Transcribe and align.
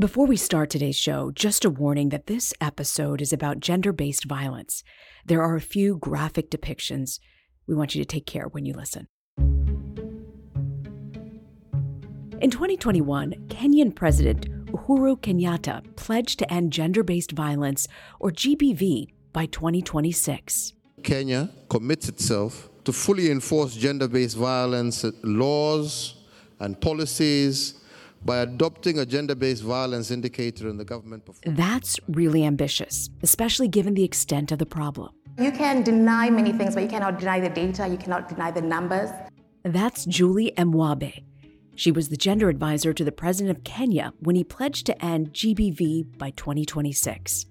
Before 0.00 0.26
we 0.26 0.38
start 0.38 0.70
today's 0.70 0.96
show, 0.96 1.30
just 1.32 1.66
a 1.66 1.70
warning 1.70 2.08
that 2.08 2.26
this 2.26 2.54
episode 2.62 3.20
is 3.20 3.30
about 3.30 3.60
gender 3.60 3.92
based 3.92 4.24
violence. 4.24 4.82
There 5.26 5.42
are 5.42 5.54
a 5.54 5.60
few 5.60 5.98
graphic 5.98 6.50
depictions. 6.50 7.20
We 7.66 7.74
want 7.74 7.94
you 7.94 8.02
to 8.02 8.06
take 8.06 8.24
care 8.24 8.48
when 8.48 8.64
you 8.64 8.72
listen. 8.72 9.06
In 12.40 12.50
2021, 12.50 13.34
Kenyan 13.48 13.94
President 13.94 14.48
Uhuru 14.72 15.20
Kenyatta 15.20 15.84
pledged 15.94 16.38
to 16.38 16.50
end 16.50 16.72
gender 16.72 17.02
based 17.02 17.32
violence, 17.32 17.86
or 18.18 18.30
GBV, 18.30 19.08
by 19.34 19.44
2026. 19.44 20.72
Kenya 21.02 21.50
commits 21.68 22.08
itself 22.08 22.70
to 22.84 22.94
fully 22.94 23.30
enforce 23.30 23.76
gender 23.76 24.08
based 24.08 24.38
violence 24.38 25.04
laws 25.22 26.24
and 26.60 26.80
policies 26.80 27.81
by 28.24 28.38
adopting 28.38 28.98
a 28.98 29.06
gender 29.06 29.34
based 29.34 29.62
violence 29.62 30.10
indicator 30.10 30.68
in 30.68 30.76
the 30.76 30.84
government 30.84 31.24
performance. 31.24 31.58
That's 31.58 32.00
really 32.08 32.44
ambitious, 32.44 33.10
especially 33.22 33.68
given 33.68 33.94
the 33.94 34.04
extent 34.04 34.52
of 34.52 34.58
the 34.58 34.66
problem. 34.66 35.10
You 35.38 35.50
can 35.50 35.82
deny 35.82 36.30
many 36.30 36.52
things, 36.52 36.74
but 36.74 36.82
you 36.82 36.88
cannot 36.88 37.18
deny 37.18 37.40
the 37.40 37.48
data, 37.48 37.88
you 37.88 37.96
cannot 37.96 38.28
deny 38.28 38.50
the 38.50 38.62
numbers. 38.62 39.10
That's 39.64 40.04
Julie 40.04 40.52
Mwabe. 40.56 41.24
She 41.74 41.90
was 41.90 42.10
the 42.10 42.16
gender 42.16 42.48
advisor 42.48 42.92
to 42.92 43.04
the 43.04 43.12
president 43.12 43.56
of 43.56 43.64
Kenya 43.64 44.12
when 44.20 44.36
he 44.36 44.44
pledged 44.44 44.86
to 44.86 45.04
end 45.04 45.32
GBV 45.32 46.18
by 46.18 46.30
2026. 46.30 47.46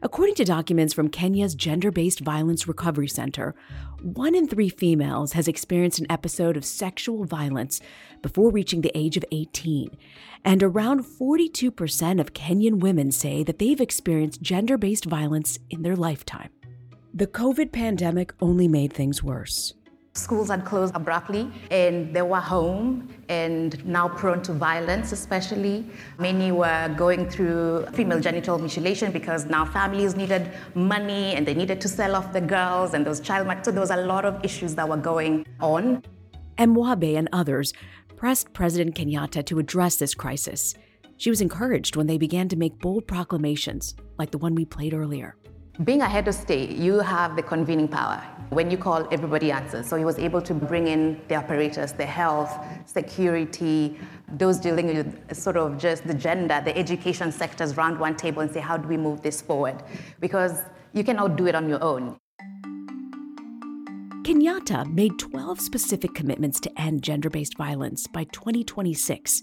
According 0.00 0.36
to 0.36 0.44
documents 0.44 0.94
from 0.94 1.08
Kenya's 1.08 1.54
Gender 1.54 1.90
Based 1.90 2.20
Violence 2.20 2.68
Recovery 2.68 3.08
Center, 3.08 3.54
one 4.02 4.34
in 4.34 4.46
three 4.46 4.68
females 4.68 5.32
has 5.32 5.48
experienced 5.48 5.98
an 5.98 6.06
episode 6.10 6.56
of 6.56 6.64
sexual 6.64 7.24
violence 7.24 7.80
before 8.22 8.50
reaching 8.50 8.80
the 8.80 8.96
age 8.96 9.16
of 9.16 9.24
18. 9.32 9.96
And 10.44 10.62
around 10.62 11.04
42% 11.04 12.20
of 12.20 12.32
Kenyan 12.32 12.80
women 12.80 13.10
say 13.10 13.42
that 13.42 13.58
they've 13.58 13.80
experienced 13.80 14.40
gender 14.40 14.78
based 14.78 15.04
violence 15.04 15.58
in 15.70 15.82
their 15.82 15.96
lifetime. 15.96 16.50
The 17.14 17.26
COVID 17.26 17.72
pandemic 17.72 18.32
only 18.40 18.68
made 18.68 18.92
things 18.92 19.22
worse. 19.22 19.74
Schools 20.18 20.48
had 20.48 20.64
closed 20.64 20.94
abruptly 20.96 21.50
and 21.70 22.14
they 22.14 22.22
were 22.22 22.40
home 22.40 23.08
and 23.28 23.84
now 23.86 24.08
prone 24.08 24.42
to 24.42 24.52
violence, 24.52 25.12
especially. 25.12 25.86
Many 26.18 26.50
were 26.50 26.92
going 26.96 27.30
through 27.30 27.86
female 27.92 28.20
genital 28.20 28.58
mutilation 28.58 29.12
because 29.12 29.46
now 29.46 29.64
families 29.64 30.16
needed 30.16 30.50
money 30.74 31.34
and 31.34 31.46
they 31.46 31.54
needed 31.54 31.80
to 31.82 31.88
sell 31.88 32.16
off 32.16 32.32
the 32.32 32.40
girls 32.40 32.94
and 32.94 33.06
those 33.06 33.20
child 33.20 33.46
So 33.64 33.70
there 33.70 33.80
was 33.80 33.90
a 33.90 33.96
lot 33.96 34.24
of 34.24 34.44
issues 34.44 34.74
that 34.74 34.88
were 34.88 34.96
going 34.96 35.46
on. 35.60 36.02
Mwabe 36.58 37.16
and 37.16 37.28
others 37.32 37.72
pressed 38.16 38.52
President 38.52 38.96
Kenyatta 38.96 39.44
to 39.46 39.60
address 39.60 39.96
this 39.96 40.14
crisis. 40.14 40.74
She 41.16 41.30
was 41.30 41.40
encouraged 41.40 41.94
when 41.96 42.08
they 42.08 42.18
began 42.18 42.48
to 42.48 42.56
make 42.56 42.78
bold 42.80 43.06
proclamations, 43.06 43.94
like 44.18 44.32
the 44.32 44.38
one 44.38 44.54
we 44.54 44.64
played 44.64 44.94
earlier. 44.94 45.36
Being 45.84 46.02
a 46.02 46.08
head 46.08 46.26
of 46.26 46.34
state, 46.34 46.70
you 46.70 46.98
have 46.98 47.36
the 47.36 47.42
convening 47.42 47.86
power. 47.86 48.20
When 48.48 48.68
you 48.68 48.76
call, 48.76 49.06
everybody 49.12 49.52
answers. 49.52 49.86
So 49.86 49.94
he 49.94 50.04
was 50.04 50.18
able 50.18 50.42
to 50.42 50.52
bring 50.52 50.88
in 50.88 51.20
the 51.28 51.36
apparatus, 51.36 51.92
the 51.92 52.04
health, 52.04 52.52
security, 52.84 53.96
those 54.32 54.58
dealing 54.58 54.88
with 54.88 55.36
sort 55.36 55.56
of 55.56 55.78
just 55.78 56.04
the 56.04 56.14
gender, 56.14 56.60
the 56.64 56.76
education 56.76 57.30
sectors 57.30 57.76
round 57.76 57.96
one 58.00 58.16
table 58.16 58.42
and 58.42 58.50
say, 58.50 58.58
how 58.58 58.76
do 58.76 58.88
we 58.88 58.96
move 58.96 59.22
this 59.22 59.40
forward? 59.40 59.84
Because 60.18 60.62
you 60.94 61.04
cannot 61.04 61.36
do 61.36 61.46
it 61.46 61.54
on 61.54 61.68
your 61.68 61.80
own. 61.80 62.18
Kenyatta 64.24 64.92
made 64.92 65.16
12 65.20 65.60
specific 65.60 66.12
commitments 66.12 66.58
to 66.58 66.80
end 66.80 67.04
gender 67.04 67.30
based 67.30 67.56
violence 67.56 68.08
by 68.08 68.24
2026. 68.24 69.42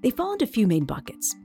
They 0.00 0.08
fall 0.08 0.32
into 0.32 0.46
a 0.46 0.48
few 0.48 0.66
main 0.66 0.86
buckets 0.86 1.36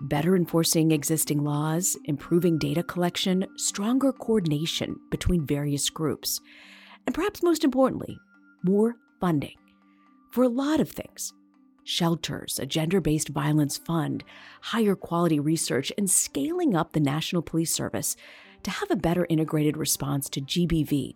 better 0.00 0.36
enforcing 0.36 0.92
existing 0.92 1.42
laws, 1.44 1.96
improving 2.04 2.58
data 2.58 2.82
collection, 2.82 3.46
stronger 3.56 4.12
coordination 4.12 4.96
between 5.10 5.46
various 5.46 5.90
groups, 5.90 6.40
and 7.06 7.14
perhaps 7.14 7.42
most 7.42 7.64
importantly, 7.64 8.16
more 8.62 8.96
funding 9.20 9.56
for 10.30 10.44
a 10.44 10.48
lot 10.48 10.80
of 10.80 10.90
things 10.90 11.32
shelters, 11.84 12.58
a 12.58 12.66
gender 12.66 13.00
based 13.00 13.30
violence 13.30 13.78
fund, 13.78 14.22
higher 14.60 14.94
quality 14.94 15.40
research, 15.40 15.90
and 15.96 16.10
scaling 16.10 16.76
up 16.76 16.92
the 16.92 17.00
National 17.00 17.40
Police 17.40 17.72
Service 17.72 18.14
to 18.62 18.70
have 18.70 18.90
a 18.90 18.96
better 18.96 19.26
integrated 19.30 19.76
response 19.76 20.28
to 20.28 20.42
GBV. 20.42 21.14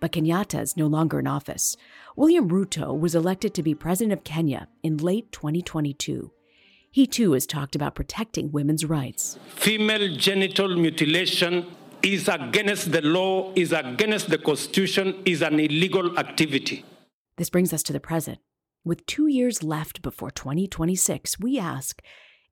But 0.00 0.12
Kenyatta 0.12 0.60
is 0.60 0.76
no 0.76 0.88
longer 0.88 1.20
in 1.20 1.28
office. 1.28 1.76
William 2.16 2.48
Ruto 2.48 2.98
was 2.98 3.14
elected 3.14 3.54
to 3.54 3.62
be 3.62 3.74
president 3.74 4.12
of 4.12 4.24
Kenya 4.24 4.66
in 4.82 4.96
late 4.96 5.30
2022. 5.30 6.32
He 6.92 7.06
too 7.06 7.32
has 7.32 7.46
talked 7.46 7.76
about 7.76 7.94
protecting 7.94 8.50
women's 8.50 8.84
rights. 8.84 9.38
Female 9.48 10.16
genital 10.16 10.74
mutilation 10.76 11.66
is 12.02 12.28
against 12.28 12.90
the 12.90 13.00
law, 13.02 13.52
is 13.54 13.70
against 13.72 14.28
the 14.28 14.38
constitution, 14.38 15.22
is 15.24 15.40
an 15.40 15.60
illegal 15.60 16.18
activity. 16.18 16.84
This 17.36 17.48
brings 17.48 17.72
us 17.72 17.84
to 17.84 17.92
the 17.92 18.00
present. 18.00 18.38
With 18.84 19.06
two 19.06 19.28
years 19.28 19.62
left 19.62 20.02
before 20.02 20.32
2026, 20.32 21.38
we 21.38 21.58
ask 21.60 22.02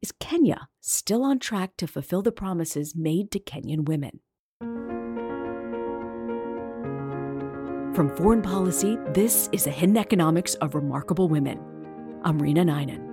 Is 0.00 0.12
Kenya 0.21 0.69
still 0.81 1.25
on 1.25 1.41
track 1.41 1.77
to 1.78 1.88
fulfill 1.88 2.22
the 2.22 2.31
promises 2.31 2.94
made 2.94 3.32
to 3.32 3.41
Kenyan 3.41 3.88
women? 3.88 4.21
From 7.97 8.15
Foreign 8.16 8.43
Policy, 8.43 8.97
this 9.15 9.48
is 9.50 9.65
the 9.65 9.71
Hidden 9.71 9.97
Economics 9.97 10.54
of 10.56 10.77
Remarkable 10.77 11.28
Women. 11.28 11.59
I'm 12.22 12.41
Reena 12.41 12.65
Ninan. 12.65 13.08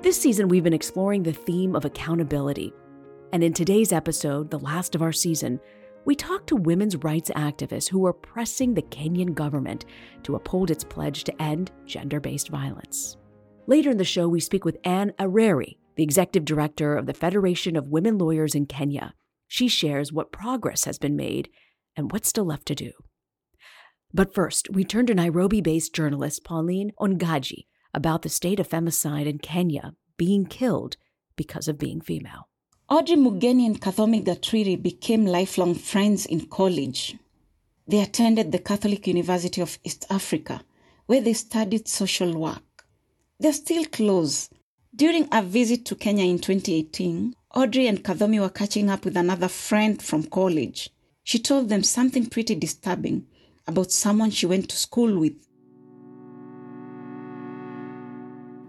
This 0.00 0.20
season, 0.20 0.46
we've 0.46 0.62
been 0.62 0.72
exploring 0.72 1.24
the 1.24 1.32
theme 1.32 1.74
of 1.74 1.84
accountability. 1.84 2.72
And 3.32 3.42
in 3.42 3.52
today's 3.52 3.92
episode, 3.92 4.48
the 4.48 4.60
last 4.60 4.94
of 4.94 5.02
our 5.02 5.10
season, 5.10 5.58
we 6.04 6.14
talk 6.14 6.46
to 6.46 6.54
women's 6.54 6.94
rights 6.98 7.32
activists 7.34 7.88
who 7.88 8.06
are 8.06 8.12
pressing 8.12 8.72
the 8.74 8.82
Kenyan 8.82 9.34
government 9.34 9.86
to 10.22 10.36
uphold 10.36 10.70
its 10.70 10.84
pledge 10.84 11.24
to 11.24 11.42
end 11.42 11.72
gender 11.84 12.20
based 12.20 12.48
violence. 12.48 13.16
Later 13.66 13.90
in 13.90 13.96
the 13.96 14.04
show, 14.04 14.28
we 14.28 14.38
speak 14.38 14.64
with 14.64 14.78
Anne 14.84 15.14
Ireri, 15.18 15.78
the 15.96 16.04
executive 16.04 16.44
director 16.44 16.96
of 16.96 17.06
the 17.06 17.12
Federation 17.12 17.74
of 17.74 17.88
Women 17.88 18.18
Lawyers 18.18 18.54
in 18.54 18.66
Kenya. 18.66 19.14
She 19.48 19.66
shares 19.66 20.12
what 20.12 20.30
progress 20.30 20.84
has 20.84 21.00
been 21.00 21.16
made 21.16 21.48
and 21.96 22.12
what's 22.12 22.28
still 22.28 22.44
left 22.44 22.66
to 22.66 22.76
do. 22.76 22.92
But 24.14 24.32
first, 24.32 24.70
we 24.70 24.84
turn 24.84 25.06
to 25.06 25.14
Nairobi 25.14 25.60
based 25.60 25.92
journalist 25.92 26.44
Pauline 26.44 26.92
Ongaji 27.00 27.64
about 27.98 28.22
the 28.22 28.28
state 28.28 28.60
of 28.60 28.68
femicide 28.68 29.26
in 29.26 29.38
Kenya 29.38 29.92
being 30.16 30.46
killed 30.46 30.96
because 31.36 31.66
of 31.68 31.78
being 31.78 32.00
female. 32.00 32.48
Audrey 32.88 33.16
Mugeni 33.16 33.66
and 33.66 33.80
Kathomi 33.80 34.24
Gatwiri 34.24 34.80
became 34.80 35.26
lifelong 35.26 35.74
friends 35.74 36.24
in 36.24 36.46
college. 36.46 37.16
They 37.88 38.00
attended 38.00 38.52
the 38.52 38.60
Catholic 38.60 39.06
University 39.06 39.60
of 39.60 39.78
East 39.82 40.06
Africa, 40.08 40.62
where 41.06 41.20
they 41.20 41.32
studied 41.32 41.88
social 41.88 42.32
work. 42.38 42.62
They're 43.40 43.52
still 43.64 43.84
close. 43.86 44.48
During 44.94 45.26
a 45.32 45.42
visit 45.42 45.84
to 45.86 45.96
Kenya 45.96 46.24
in 46.24 46.38
2018, 46.38 47.34
Audrey 47.54 47.88
and 47.88 48.04
Kathomi 48.04 48.40
were 48.40 48.48
catching 48.60 48.88
up 48.90 49.04
with 49.04 49.16
another 49.16 49.48
friend 49.48 50.00
from 50.00 50.22
college. 50.22 50.90
She 51.24 51.38
told 51.40 51.68
them 51.68 51.82
something 51.82 52.26
pretty 52.26 52.54
disturbing 52.54 53.26
about 53.66 53.90
someone 53.90 54.30
she 54.30 54.46
went 54.46 54.68
to 54.70 54.76
school 54.76 55.18
with 55.18 55.47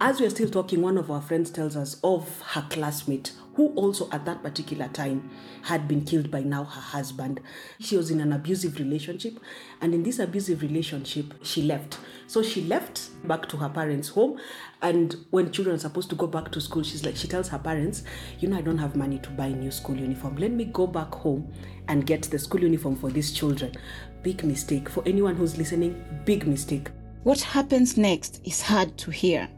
as 0.01 0.21
we're 0.21 0.29
still 0.29 0.49
talking, 0.49 0.81
one 0.81 0.97
of 0.97 1.11
our 1.11 1.21
friends 1.21 1.51
tells 1.51 1.75
us 1.75 1.99
of 2.03 2.41
her 2.41 2.65
classmate 2.69 3.33
who 3.59 3.67
also 3.75 4.09
at 4.11 4.23
that 4.23 4.41
particular 4.41 4.87
time 4.87 5.29
had 5.63 5.85
been 5.85 6.05
killed 6.05 6.31
by 6.31 6.39
now 6.39 6.63
her 6.63 6.79
husband. 6.79 7.41
She 7.77 7.97
was 7.97 8.09
in 8.09 8.21
an 8.21 8.31
abusive 8.31 8.79
relationship, 8.79 9.37
and 9.81 9.93
in 9.93 10.01
this 10.01 10.19
abusive 10.19 10.61
relationship, 10.61 11.33
she 11.43 11.63
left. 11.63 11.97
So 12.27 12.41
she 12.41 12.61
left 12.61 13.09
back 13.27 13.49
to 13.49 13.57
her 13.57 13.67
parents' 13.67 14.07
home, 14.07 14.39
and 14.81 15.13
when 15.31 15.51
children 15.51 15.75
are 15.75 15.79
supposed 15.79 16.09
to 16.11 16.15
go 16.15 16.25
back 16.25 16.51
to 16.53 16.61
school, 16.61 16.83
she's 16.83 17.03
like, 17.03 17.17
she 17.17 17.27
tells 17.27 17.49
her 17.49 17.59
parents, 17.59 18.03
You 18.39 18.47
know, 18.47 18.57
I 18.57 18.61
don't 18.61 18.77
have 18.77 18.95
money 18.95 19.19
to 19.19 19.29
buy 19.31 19.49
new 19.49 19.71
school 19.71 19.97
uniform. 19.97 20.37
Let 20.37 20.51
me 20.51 20.63
go 20.63 20.87
back 20.87 21.13
home 21.13 21.51
and 21.89 22.05
get 22.05 22.21
the 22.23 22.39
school 22.39 22.61
uniform 22.61 22.95
for 22.95 23.09
these 23.09 23.33
children. 23.33 23.73
Big 24.23 24.45
mistake. 24.45 24.87
For 24.87 25.03
anyone 25.05 25.35
who's 25.35 25.57
listening, 25.57 26.01
big 26.23 26.47
mistake. 26.47 26.91
What 27.23 27.41
happens 27.41 27.97
next 27.97 28.39
is 28.45 28.61
hard 28.61 28.97
to 28.99 29.11
hear 29.11 29.49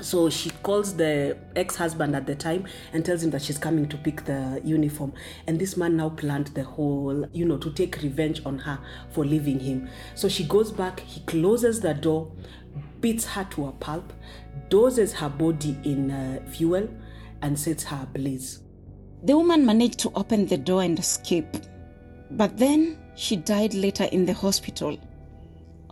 So 0.00 0.28
she 0.28 0.50
calls 0.50 0.96
the 0.96 1.36
ex 1.54 1.76
husband 1.76 2.16
at 2.16 2.26
the 2.26 2.34
time 2.34 2.66
and 2.92 3.04
tells 3.04 3.22
him 3.22 3.30
that 3.30 3.42
she's 3.42 3.58
coming 3.58 3.88
to 3.88 3.96
pick 3.96 4.24
the 4.24 4.60
uniform. 4.64 5.12
And 5.46 5.58
this 5.58 5.76
man 5.76 5.96
now 5.96 6.10
planned 6.10 6.48
the 6.48 6.64
whole, 6.64 7.26
you 7.32 7.44
know, 7.44 7.58
to 7.58 7.70
take 7.70 8.02
revenge 8.02 8.42
on 8.44 8.58
her 8.58 8.78
for 9.10 9.24
leaving 9.24 9.60
him. 9.60 9.88
So 10.14 10.28
she 10.28 10.44
goes 10.44 10.72
back, 10.72 11.00
he 11.00 11.20
closes 11.20 11.80
the 11.80 11.94
door, 11.94 12.32
beats 13.00 13.24
her 13.24 13.44
to 13.50 13.68
a 13.68 13.72
pulp, 13.72 14.12
doses 14.68 15.12
her 15.12 15.28
body 15.28 15.78
in 15.84 16.10
uh, 16.10 16.40
fuel, 16.50 16.88
and 17.42 17.58
sets 17.58 17.84
her 17.84 18.00
ablaze. 18.02 18.62
The 19.22 19.36
woman 19.36 19.64
managed 19.64 20.00
to 20.00 20.12
open 20.14 20.46
the 20.46 20.58
door 20.58 20.82
and 20.82 20.98
escape, 20.98 21.56
but 22.32 22.58
then 22.58 22.98
she 23.14 23.36
died 23.36 23.74
later 23.74 24.04
in 24.04 24.26
the 24.26 24.34
hospital. 24.34 24.98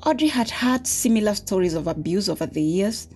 Audrey 0.05 0.29
had 0.29 0.51
heard 0.51 0.87
similar 0.87 1.35
stories 1.35 1.75
of 1.75 1.87
abuse 1.87 2.29
over 2.29 2.47
the 2.47 2.61
years, 2.61 3.09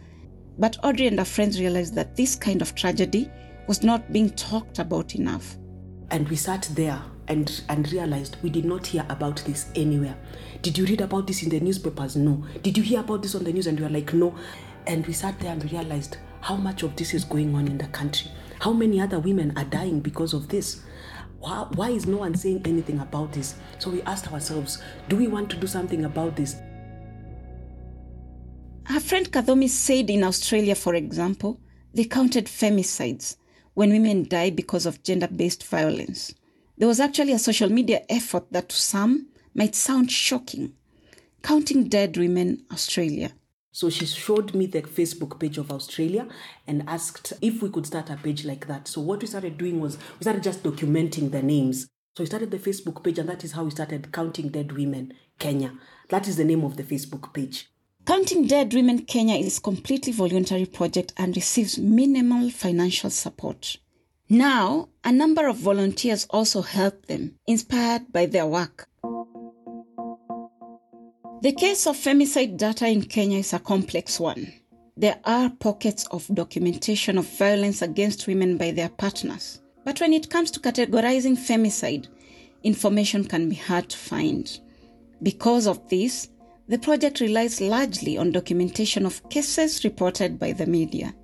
but 0.59 0.77
Audrey 0.83 1.07
and 1.07 1.19
her 1.19 1.25
friends 1.25 1.61
realized 1.61 1.95
that 1.95 2.17
this 2.17 2.35
kind 2.35 2.63
of 2.63 2.75
tragedy 2.75 3.31
was 3.67 3.83
not 3.83 4.13
being 4.13 4.31
talked 4.31 4.79
about 4.79 5.15
enough. 5.15 5.57
And 6.11 6.29
we 6.29 6.37
sat 6.37 6.69
there 6.73 7.03
and, 7.29 7.61
and 7.69 7.91
realized 7.93 8.37
we 8.43 8.51
did 8.51 8.65
not 8.65 8.87
hear 8.87 9.05
about 9.09 9.39
this 9.45 9.67
anywhere. 9.75 10.17
Did 10.63 10.79
you 10.79 10.87
read 10.87 11.01
about 11.01 11.27
this 11.27 11.43
in 11.43 11.49
the 11.49 11.61
newspapers? 11.61 12.17
No. 12.17 12.45
Did 12.63 12.79
you 12.79 12.85
hear 12.85 13.01
about 13.01 13.23
this 13.23 13.35
on 13.35 13.45
the 13.45 13.53
news? 13.53 13.67
And 13.67 13.79
we 13.79 13.85
were 13.85 13.93
like, 13.93 14.13
no. 14.15 14.35
And 14.87 15.07
we 15.07 15.13
sat 15.13 15.39
there 15.41 15.53
and 15.53 15.71
realized 15.73 16.19
how 16.41 16.57
much 16.57 16.83
of 16.85 16.95
this 16.97 17.13
is 17.13 17.25
going 17.25 17.55
on 17.55 17.67
in 17.67 17.77
the 17.77 17.89
country. 17.89 18.31
How 18.61 18.73
many 18.73 19.01
other 19.01 19.19
women 19.19 19.53
are 19.57 19.65
dying 19.65 20.01
because 20.01 20.33
of 20.33 20.49
this? 20.49 20.83
Why, 21.41 21.67
why 21.75 21.91
is 21.91 22.07
no 22.07 22.19
one 22.19 22.35
saying 22.35 22.63
anything 22.65 23.01
about 23.01 23.33
this? 23.33 23.57
So 23.79 23.91
we 23.91 24.03
asked 24.03 24.33
ourselves, 24.33 24.83
do 25.09 25.17
we 25.17 25.29
want 25.29 25.51
to 25.51 25.57
do 25.57 25.67
something 25.67 26.05
about 26.05 26.37
this? 26.37 26.57
Her 28.89 29.01
friend 29.01 29.31
Kathomi 29.33 29.69
said 29.69 30.11
in 30.11 30.23
Australia, 30.23 30.77
for 30.77 30.95
example, 30.95 31.59
they 31.93 32.05
counted 32.05 32.47
femicides 32.47 33.37
when 33.75 33.91
women 33.91 34.29
die 34.29 34.51
because 34.51 34.87
of 34.87 35.03
gender 35.03 35.27
based 35.27 35.65
violence. 35.65 36.33
There 36.79 36.87
was 36.87 37.01
actually 37.01 37.33
a 37.33 37.39
social 37.41 37.69
media 37.69 38.03
effort 38.09 38.53
that 38.53 38.69
to 38.69 38.77
some 38.77 39.27
might 39.55 39.75
sound 39.75 40.13
shocking 40.13 40.73
Counting 41.43 41.89
Dead 41.89 42.17
Women 42.17 42.65
Australia. 42.73 43.33
So 43.73 43.91
she 43.91 44.07
showed 44.07 44.55
me 44.55 44.67
the 44.67 44.83
Facebook 44.83 45.41
page 45.41 45.59
of 45.59 45.73
Australia 45.73 46.29
and 46.69 46.89
asked 46.89 47.33
if 47.43 47.63
we 47.63 47.71
could 47.71 47.87
start 47.87 48.09
a 48.09 48.17
page 48.17 48.45
like 48.45 48.69
that. 48.69 48.87
So 48.87 49.01
what 49.01 49.21
we 49.21 49.27
started 49.27 49.59
doing 49.59 49.81
was 49.81 49.99
we 50.19 50.23
started 50.23 50.45
just 50.45 50.63
documenting 50.63 51.33
the 51.33 51.43
names. 51.43 51.89
So 52.17 52.23
we 52.23 52.27
started 52.27 52.53
the 52.53 52.59
Facebook 52.59 53.03
page, 53.03 53.19
and 53.19 53.29
that 53.29 53.43
is 53.43 53.53
how 53.53 53.65
we 53.65 53.71
started 53.73 54.13
Counting 54.13 54.49
Dead 54.49 54.73
Women 54.73 55.13
Kenya. 55.39 55.73
That 56.09 56.29
is 56.29 56.37
the 56.37 56.45
name 56.45 56.65
of 56.65 56.77
the 56.77 56.85
Facebook 56.85 57.35
page. 57.35 57.69
Counting 58.07 58.47
Dead 58.47 58.73
Women 58.73 59.01
Kenya 59.01 59.35
is 59.35 59.59
a 59.59 59.61
completely 59.61 60.13
voluntary 60.13 60.65
project 60.65 61.13
and 61.17 61.35
receives 61.35 61.77
minimal 61.77 62.51
financial 62.51 63.11
support. 63.11 63.79
Now, 64.29 64.91
a 65.03 65.11
number 65.11 65.49
of 65.49 65.57
volunteers 65.57 66.25
also 66.31 66.63
help 66.63 67.07
them, 67.07 67.35
inspired 67.49 68.13
by 68.13 68.27
their 68.27 68.47
work. 68.47 68.87
The 71.43 71.53
case 71.59 71.89
of 71.89 71.97
femicide 71.97 72.57
data 72.57 72.87
in 72.87 73.03
Kenya 73.03 73.39
is 73.39 73.53
a 73.53 73.59
complex 73.59 74.21
one. 74.21 74.53
There 74.97 75.19
are 75.25 75.51
pockets 75.51 76.07
of 76.13 76.33
documentation 76.33 77.19
of 77.19 77.27
violence 77.27 77.83
against 77.83 78.29
women 78.29 78.57
by 78.57 78.71
their 78.71 78.89
partners. 78.89 79.61
But 79.85 80.01
when 80.01 80.13
it 80.13 80.31
comes 80.31 80.53
to 80.53 80.61
categorizing 80.61 81.37
femicide, 81.37 82.07
information 82.63 83.25
can 83.25 83.49
be 83.49 83.57
hard 83.57 83.89
to 83.89 83.97
find. 83.99 84.61
Because 85.25 85.67
of 85.67 85.89
this, 85.89 86.29
the 86.69 86.79
project 86.79 87.21
relies 87.21 87.61
largely 87.61 88.19
on 88.19 88.33
documentation 88.33 89.07
of 89.07 89.29
cases 89.31 89.85
reported 89.85 90.39
by 90.39 90.51
the 90.53 90.67
media. 90.67 91.15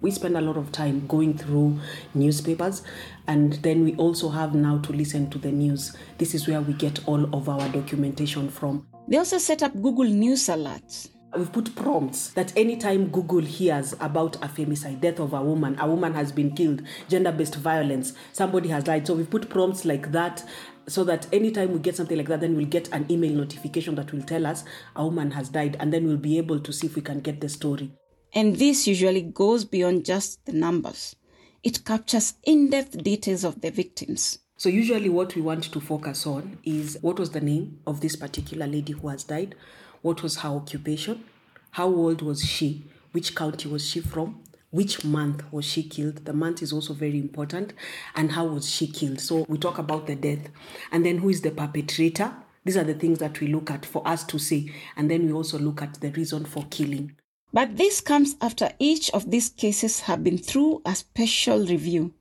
We 0.00 0.10
spend 0.10 0.36
a 0.36 0.40
lot 0.40 0.56
of 0.56 0.72
time 0.72 1.06
going 1.06 1.38
through 1.38 1.78
newspapers, 2.14 2.82
and 3.26 3.54
then 3.54 3.84
we 3.84 3.94
also 3.96 4.28
have 4.28 4.54
now 4.54 4.78
to 4.78 4.92
listen 4.92 5.30
to 5.30 5.38
the 5.38 5.52
news. 5.52 5.96
This 6.18 6.34
is 6.34 6.48
where 6.48 6.60
we 6.60 6.72
get 6.72 7.06
all 7.06 7.32
of 7.34 7.48
our 7.48 7.68
documentation 7.68 8.48
from. 8.48 8.86
They 9.08 9.16
also 9.18 9.38
set 9.38 9.62
up 9.62 9.72
Google 9.74 10.04
News 10.04 10.46
alerts. 10.46 11.08
We've 11.36 11.52
put 11.52 11.74
prompts 11.76 12.30
that 12.30 12.56
anytime 12.56 13.08
Google 13.08 13.40
hears 13.40 13.92
about 14.00 14.36
a 14.36 14.48
femicide, 14.48 15.00
death 15.00 15.20
of 15.20 15.34
a 15.34 15.42
woman, 15.42 15.78
a 15.78 15.86
woman 15.86 16.14
has 16.14 16.32
been 16.32 16.52
killed, 16.54 16.82
gender 17.08 17.32
based 17.32 17.56
violence, 17.56 18.14
somebody 18.32 18.68
has 18.70 18.84
died. 18.84 19.06
So 19.06 19.14
we've 19.14 19.28
put 19.28 19.50
prompts 19.50 19.84
like 19.84 20.10
that 20.12 20.42
so 20.88 21.04
that 21.04 21.26
anytime 21.32 21.72
we 21.72 21.78
get 21.78 21.96
something 21.96 22.16
like 22.16 22.28
that, 22.28 22.40
then 22.40 22.56
we'll 22.56 22.66
get 22.66 22.88
an 22.92 23.06
email 23.10 23.32
notification 23.32 23.94
that 23.96 24.12
will 24.12 24.22
tell 24.22 24.46
us 24.46 24.64
a 24.96 25.04
woman 25.04 25.30
has 25.32 25.48
died, 25.50 25.76
and 25.78 25.92
then 25.92 26.06
we'll 26.06 26.16
be 26.16 26.38
able 26.38 26.58
to 26.60 26.72
see 26.72 26.86
if 26.86 26.96
we 26.96 27.02
can 27.02 27.20
get 27.20 27.40
the 27.40 27.48
story. 27.48 27.92
And 28.34 28.56
this 28.56 28.86
usually 28.86 29.22
goes 29.22 29.64
beyond 29.64 30.04
just 30.04 30.44
the 30.46 30.52
numbers, 30.52 31.14
it 31.62 31.84
captures 31.84 32.34
in 32.44 32.70
depth 32.70 33.02
details 33.02 33.44
of 33.44 33.60
the 33.60 33.70
victims. 33.70 34.38
So, 34.56 34.68
usually, 34.68 35.08
what 35.08 35.36
we 35.36 35.42
want 35.42 35.64
to 35.64 35.80
focus 35.80 36.26
on 36.26 36.58
is 36.64 36.98
what 37.00 37.18
was 37.18 37.30
the 37.30 37.40
name 37.40 37.78
of 37.86 38.00
this 38.00 38.16
particular 38.16 38.66
lady 38.66 38.92
who 38.92 39.08
has 39.08 39.24
died, 39.24 39.54
what 40.02 40.22
was 40.22 40.38
her 40.38 40.48
occupation, 40.48 41.24
how 41.70 41.86
old 41.86 42.22
was 42.22 42.42
she, 42.42 42.84
which 43.12 43.34
county 43.34 43.68
was 43.68 43.86
she 43.88 44.00
from, 44.00 44.40
which 44.70 45.04
month 45.04 45.42
was 45.52 45.64
she 45.64 45.82
killed. 45.82 46.24
The 46.24 46.32
month 46.32 46.62
is 46.62 46.72
also 46.72 46.92
very 46.94 47.18
important. 47.18 47.72
And 48.14 48.32
how 48.32 48.46
was 48.46 48.68
she 48.68 48.86
killed. 48.86 49.20
So 49.20 49.44
we 49.48 49.58
talk 49.58 49.78
about 49.78 50.06
the 50.06 50.16
death. 50.16 50.48
And 50.92 51.04
then 51.04 51.18
who 51.18 51.28
is 51.28 51.40
the 51.40 51.50
perpetrator? 51.50 52.34
These 52.64 52.76
are 52.76 52.84
the 52.84 52.94
things 52.94 53.18
that 53.20 53.40
we 53.40 53.46
look 53.46 53.70
at 53.70 53.86
for 53.86 54.06
us 54.06 54.24
to 54.24 54.38
see. 54.38 54.72
And 54.96 55.10
then 55.10 55.26
we 55.26 55.32
also 55.32 55.58
look 55.58 55.80
at 55.80 55.94
the 56.00 56.10
reason 56.10 56.44
for 56.44 56.64
killing. 56.70 57.16
But 57.52 57.78
this 57.78 58.00
comes 58.00 58.36
after 58.42 58.72
each 58.78 59.10
of 59.10 59.30
these 59.30 59.48
cases 59.48 60.00
have 60.00 60.22
been 60.22 60.36
through 60.36 60.82
a 60.84 60.94
special 60.94 61.64
review 61.64 62.12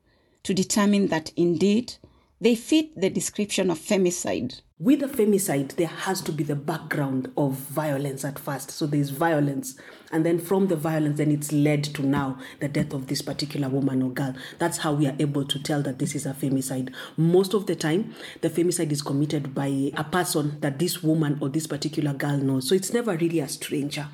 to 0.44 0.54
determine 0.54 1.08
that 1.08 1.34
indeed 1.36 1.96
they 2.40 2.56
fit 2.56 3.00
the 3.00 3.10
description 3.10 3.70
of 3.70 3.80
femicide 3.80 4.62
with 4.80 5.02
a 5.02 5.08
femicide, 5.08 5.76
there 5.76 5.88
has 5.88 6.22
to 6.22 6.32
be 6.32 6.44
the 6.44 6.56
background 6.56 7.32
of 7.36 7.54
violence 7.54 8.24
at 8.24 8.38
first. 8.38 8.70
So 8.70 8.86
there's 8.86 9.10
violence. 9.10 9.76
And 10.12 10.24
then 10.24 10.38
from 10.38 10.68
the 10.68 10.76
violence, 10.76 11.18
then 11.18 11.32
it's 11.32 11.52
led 11.52 11.84
to 11.96 12.04
now 12.04 12.38
the 12.60 12.68
death 12.68 12.94
of 12.94 13.08
this 13.08 13.24
particular 13.24 13.70
woman 13.70 14.04
or 14.04 14.12
girl. 14.12 14.36
That's 14.60 14.78
how 14.78 14.94
we 14.94 15.08
are 15.08 15.16
able 15.18 15.46
to 15.46 15.58
tell 15.58 15.82
that 15.82 15.98
this 15.98 16.14
is 16.14 16.28
a 16.28 16.34
femicide. 16.34 16.94
Most 17.18 17.56
of 17.56 17.66
the 17.66 17.76
time, 17.76 18.14
the 18.42 18.52
femicide 18.52 18.92
is 18.92 19.02
committed 19.02 19.56
by 19.56 19.92
a 19.96 20.04
person 20.04 20.60
that 20.60 20.78
this 20.78 21.02
woman 21.02 21.40
or 21.42 21.50
this 21.50 21.66
particular 21.66 22.14
girl 22.14 22.38
knows. 22.38 22.70
So 22.70 22.76
it's 22.76 22.94
never 22.94 23.18
really 23.18 23.40
a 23.40 23.48
stranger. 23.48 24.10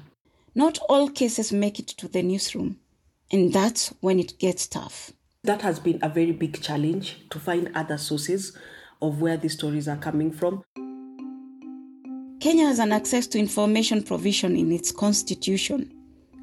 Not 0.56 0.80
all 0.88 1.10
cases 1.10 1.52
make 1.52 1.78
it 1.78 1.88
to 1.88 2.08
the 2.08 2.24
newsroom. 2.24 2.80
And 3.34 3.52
that's 3.52 3.90
when 4.00 4.18
it 4.18 4.40
gets 4.40 4.68
tough. 4.68 5.12
That 5.46 5.62
has 5.64 5.78
been 5.78 6.00
a 6.02 6.08
very 6.08 6.32
big 6.32 6.62
challenge 6.62 7.18
to 7.32 7.38
find 7.38 7.70
other 7.76 7.98
sources 7.98 8.58
of 9.02 9.20
where 9.20 9.36
these 9.36 9.52
stories 9.52 9.90
are 9.90 9.98
coming 9.98 10.32
from. 10.32 10.64
Kenya 12.40 12.66
has 12.66 12.80
an 12.80 12.94
access 12.94 13.28
to 13.28 13.40
information 13.40 14.04
provision 14.04 14.56
in 14.56 14.72
its 14.72 14.94
constitution. 14.94 15.92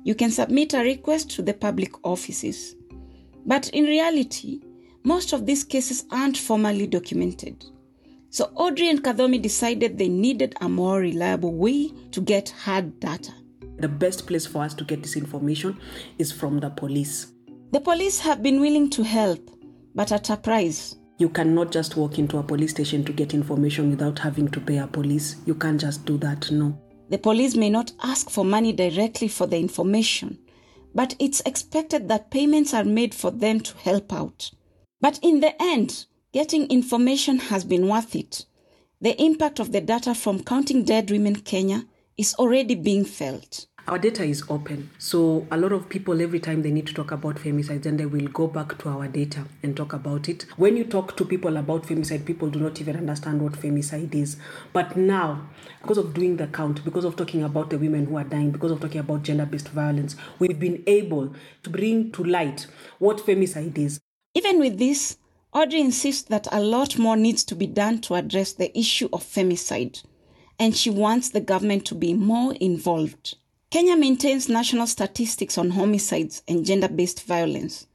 You 0.05 0.15
can 0.15 0.31
submit 0.31 0.75
a 0.75 0.81
request 0.81 1.31
to 1.31 1.43
the 1.43 1.55
public 1.55 1.93
offices. 2.05 2.77
But 3.47 3.71
in 3.71 3.85
reality, 3.85 4.61
most 5.03 5.33
of 5.33 5.47
these 5.47 5.65
cases 5.65 6.05
aren't 6.11 6.37
formally 6.37 6.87
documented. 6.87 7.65
So 8.29 8.53
Audrey 8.55 8.91
and 8.91 9.03
Kathomi 9.03 9.41
decided 9.41 9.97
they 9.97 10.11
needed 10.11 10.57
a 10.61 10.69
more 10.69 11.01
reliable 11.01 11.55
way 11.55 11.91
to 12.11 12.21
get 12.21 12.51
hard 12.51 13.01
data. 13.01 13.33
The 13.79 13.89
best 13.89 14.27
place 14.27 14.45
for 14.45 14.63
us 14.63 14.75
to 14.75 14.85
get 14.85 15.03
this 15.03 15.17
information 15.17 15.81
is 16.19 16.31
from 16.31 16.61
the 16.61 16.69
police. 16.69 17.33
The 17.73 17.81
police 17.81 18.19
have 18.19 18.43
been 18.43 18.61
willing 18.61 18.91
to 18.91 19.05
help, 19.05 19.49
but 19.95 20.11
at 20.11 20.29
a 20.29 20.37
price. 20.37 20.97
You 21.19 21.29
cannot 21.29 21.71
just 21.71 21.97
walk 21.97 22.19
into 22.19 22.39
a 22.39 22.43
police 22.43 22.73
station 22.73 23.05
to 23.05 23.12
get 23.12 23.33
information 23.33 23.91
without 23.91 24.19
having 24.19 24.49
to 24.49 24.61
pay 24.61 24.79
a 24.79 24.89
police. 24.89 25.37
You 25.47 25.55
can't 25.55 25.81
just 25.81 26.05
do 26.05 26.19
that, 26.19 26.50
no. 26.50 26.77
The 27.11 27.19
police 27.19 27.55
may 27.55 27.71
not 27.71 27.93
ask 28.03 28.29
for 28.29 28.45
money 28.45 28.73
directly 28.73 29.29
for 29.29 29.47
the 29.47 29.59
information, 29.59 30.41
but 30.97 31.15
it's 31.21 31.43
expected 31.47 32.09
that 32.09 32.33
payments 32.33 32.75
are 32.75 32.83
made 32.83 33.15
for 33.15 33.31
them 33.31 33.61
to 33.61 33.77
help 33.79 34.12
out. 34.12 34.50
But 35.00 35.21
in 35.23 35.39
the 35.39 35.55
end, 35.62 36.07
getting 36.33 36.69
information 36.71 37.39
has 37.39 37.62
been 37.62 37.87
worth 37.87 38.17
it. 38.17 38.47
The 39.00 39.21
impact 39.23 39.61
of 39.61 39.71
the 39.71 39.81
data 39.81 40.17
from 40.17 40.43
Counting 40.43 40.83
Dead 40.83 41.09
Women 41.09 41.37
Kenya 41.37 41.85
is 42.19 42.35
already 42.35 42.75
being 42.75 43.05
felt. 43.05 43.67
Our 43.91 43.99
data 43.99 44.23
is 44.23 44.45
open. 44.49 44.89
So 44.99 45.49
a 45.51 45.57
lot 45.57 45.73
of 45.73 45.89
people, 45.89 46.23
every 46.23 46.39
time 46.39 46.63
they 46.63 46.71
need 46.71 46.87
to 46.87 46.95
talk 46.95 47.11
about 47.11 47.35
femicide, 47.35 47.83
then 47.83 47.97
they 47.97 48.07
will 48.07 48.29
go 48.29 48.47
back 48.47 48.79
to 48.79 48.89
our 48.89 49.09
data 49.09 49.47
and 49.65 49.77
talk 49.77 49.93
about 49.93 50.29
it. 50.29 50.47
When 50.57 50.77
you 50.77 50.85
talk 50.85 51.17
to 51.17 51.25
people 51.25 51.57
about 51.57 51.83
femicide, 51.83 52.25
people 52.25 52.51
do 52.51 52.61
not 52.61 52.81
even 52.81 52.95
understand 52.95 53.43
what 53.43 53.55
femicide 53.55 54.15
is. 54.15 54.37
But 54.73 54.97
now, 54.97 55.49
because 55.83 55.99
of 55.99 56.15
doing 56.15 56.37
the 56.37 56.47
count, 56.47 56.85
because 56.85 57.05
of 57.05 57.17
talking 57.17 57.43
about 57.43 57.71
the 57.71 57.79
women 57.79 58.07
who 58.07 58.17
are 58.17 58.23
dying, 58.23 58.53
because 58.53 58.71
of 58.71 58.81
talking 58.81 59.01
about 59.01 59.25
gender-based 59.25 59.71
violence, 59.71 60.15
we've 60.39 60.61
been 60.61 60.85
able 60.87 61.35
to 61.65 61.71
bring 61.71 62.13
to 62.13 62.23
light 62.23 62.69
what 63.01 63.19
femicide 63.19 63.77
is. 63.77 63.99
Even 64.37 64.61
with 64.61 64.79
this, 64.79 65.17
Audrey 65.53 65.81
insists 65.81 66.29
that 66.29 66.47
a 66.53 66.61
lot 66.61 66.97
more 66.97 67.17
needs 67.17 67.43
to 67.43 67.57
be 67.57 67.67
done 67.67 68.01
to 68.03 68.15
address 68.15 68.53
the 68.53 68.79
issue 68.79 69.09
of 69.13 69.25
femicide, 69.25 70.01
and 70.61 70.77
she 70.77 70.91
wants 70.91 71.31
the 71.31 71.41
government 71.41 71.85
to 71.87 71.97
be 71.97 72.15
more 72.15 72.55
involved. 72.61 73.35
Kenya 73.71 73.97
maintains 73.97 74.49
national 74.49 74.89
statistics 74.89 75.57
on 75.57 75.71
homicides 75.71 76.43
and 76.49 76.67
gender 76.67 76.89
based 76.89 77.25
violence, 77.25 77.87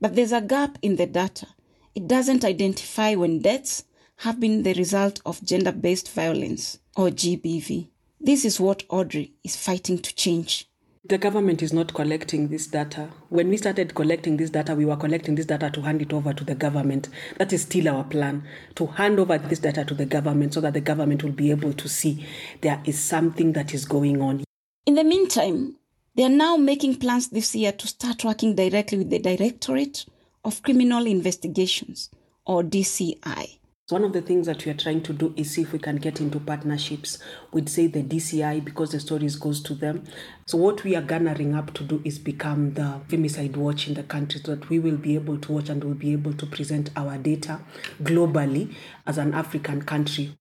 but 0.00 0.16
there's 0.16 0.32
a 0.32 0.40
gap 0.40 0.76
in 0.82 0.96
the 0.96 1.06
data. 1.06 1.46
It 1.94 2.08
doesn't 2.08 2.44
identify 2.44 3.14
when 3.14 3.38
deaths 3.38 3.84
have 4.16 4.40
been 4.40 4.64
the 4.64 4.74
result 4.74 5.20
of 5.24 5.40
gender 5.44 5.70
based 5.70 6.10
violence 6.10 6.80
or 6.96 7.10
GBV. 7.10 7.86
This 8.20 8.44
is 8.44 8.58
what 8.58 8.82
Audrey 8.88 9.32
is 9.44 9.54
fighting 9.54 9.98
to 9.98 10.12
change. 10.16 10.66
The 11.04 11.18
government 11.18 11.62
is 11.62 11.72
not 11.72 11.94
collecting 11.94 12.48
this 12.48 12.66
data. 12.66 13.10
When 13.28 13.48
we 13.48 13.58
started 13.58 13.94
collecting 13.94 14.38
this 14.38 14.50
data, 14.50 14.74
we 14.74 14.86
were 14.86 14.96
collecting 14.96 15.36
this 15.36 15.46
data 15.46 15.70
to 15.70 15.82
hand 15.82 16.02
it 16.02 16.12
over 16.12 16.32
to 16.32 16.42
the 16.42 16.56
government. 16.56 17.08
That 17.38 17.52
is 17.52 17.62
still 17.62 17.88
our 17.88 18.02
plan 18.02 18.42
to 18.74 18.86
hand 18.86 19.20
over 19.20 19.38
this 19.38 19.60
data 19.60 19.84
to 19.84 19.94
the 19.94 20.06
government 20.06 20.54
so 20.54 20.60
that 20.62 20.74
the 20.74 20.80
government 20.80 21.22
will 21.22 21.30
be 21.30 21.52
able 21.52 21.74
to 21.74 21.88
see 21.88 22.26
there 22.60 22.82
is 22.84 22.98
something 22.98 23.52
that 23.52 23.72
is 23.72 23.84
going 23.84 24.20
on. 24.20 24.42
In 24.84 24.96
the 24.96 25.04
meantime, 25.04 25.76
they 26.16 26.24
are 26.24 26.28
now 26.28 26.56
making 26.56 26.96
plans 26.96 27.28
this 27.28 27.54
year 27.54 27.70
to 27.70 27.86
start 27.86 28.24
working 28.24 28.56
directly 28.56 28.98
with 28.98 29.10
the 29.10 29.20
Directorate 29.20 30.04
of 30.44 30.60
Criminal 30.64 31.06
Investigations, 31.06 32.10
or 32.44 32.64
DCI. 32.64 33.58
One 33.90 34.02
of 34.02 34.12
the 34.12 34.22
things 34.22 34.46
that 34.46 34.64
we 34.64 34.72
are 34.72 34.76
trying 34.76 35.04
to 35.04 35.12
do 35.12 35.34
is 35.36 35.52
see 35.52 35.62
if 35.62 35.72
we 35.72 35.78
can 35.78 35.96
get 35.96 36.20
into 36.20 36.40
partnerships 36.40 37.18
with, 37.52 37.68
say, 37.68 37.86
the 37.86 38.02
DCI 38.02 38.64
because 38.64 38.90
the 38.90 38.98
stories 38.98 39.36
goes 39.36 39.62
to 39.62 39.74
them. 39.74 40.02
So 40.46 40.58
what 40.58 40.82
we 40.82 40.96
are 40.96 41.02
garnering 41.02 41.54
up 41.54 41.72
to 41.74 41.84
do 41.84 42.02
is 42.04 42.18
become 42.18 42.74
the 42.74 43.00
femicide 43.06 43.56
watch 43.56 43.86
in 43.86 43.94
the 43.94 44.02
country, 44.02 44.40
so 44.44 44.56
that 44.56 44.68
we 44.68 44.80
will 44.80 44.96
be 44.96 45.14
able 45.14 45.38
to 45.38 45.52
watch 45.52 45.68
and 45.68 45.84
we'll 45.84 45.94
be 45.94 46.12
able 46.12 46.32
to 46.32 46.46
present 46.46 46.90
our 46.96 47.18
data 47.18 47.60
globally 48.02 48.74
as 49.06 49.16
an 49.16 49.32
African 49.32 49.82
country. 49.82 50.36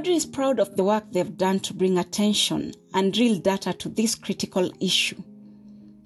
Audrey 0.00 0.14
is 0.14 0.24
proud 0.24 0.58
of 0.58 0.76
the 0.76 0.82
work 0.82 1.04
they've 1.12 1.36
done 1.36 1.60
to 1.60 1.74
bring 1.74 1.98
attention 1.98 2.72
and 2.94 3.14
real 3.18 3.36
data 3.36 3.74
to 3.74 3.90
this 3.90 4.14
critical 4.14 4.72
issue. 4.80 5.22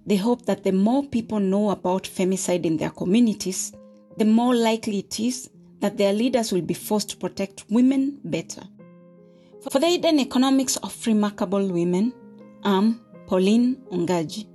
They 0.04 0.16
hope 0.16 0.46
that 0.46 0.64
the 0.64 0.72
more 0.72 1.04
people 1.04 1.38
know 1.38 1.70
about 1.70 2.02
femicide 2.02 2.64
in 2.64 2.76
their 2.76 2.90
communities, 2.90 3.72
the 4.16 4.24
more 4.24 4.56
likely 4.56 4.98
it 4.98 5.20
is 5.20 5.48
that 5.78 5.96
their 5.96 6.12
leaders 6.12 6.50
will 6.50 6.62
be 6.62 6.74
forced 6.74 7.10
to 7.10 7.16
protect 7.18 7.66
women 7.70 8.18
better. 8.24 8.64
For 9.70 9.78
the 9.78 9.86
hidden 9.86 10.18
economics 10.18 10.76
of 10.78 11.06
remarkable 11.06 11.68
women, 11.68 12.12
I'm 12.64 13.00
Pauline 13.28 13.76
Ongaji. 13.92 14.48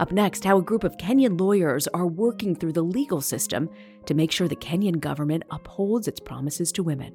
Up 0.00 0.10
next, 0.10 0.42
how 0.42 0.58
a 0.58 0.62
group 0.62 0.82
of 0.82 0.96
Kenyan 0.96 1.40
lawyers 1.40 1.86
are 1.94 2.08
working 2.08 2.56
through 2.56 2.72
the 2.72 2.82
legal 2.82 3.20
system 3.20 3.70
to 4.06 4.14
make 4.14 4.32
sure 4.32 4.48
the 4.48 4.56
Kenyan 4.56 4.98
government 4.98 5.44
upholds 5.52 6.08
its 6.08 6.18
promises 6.18 6.72
to 6.72 6.82
women. 6.82 7.14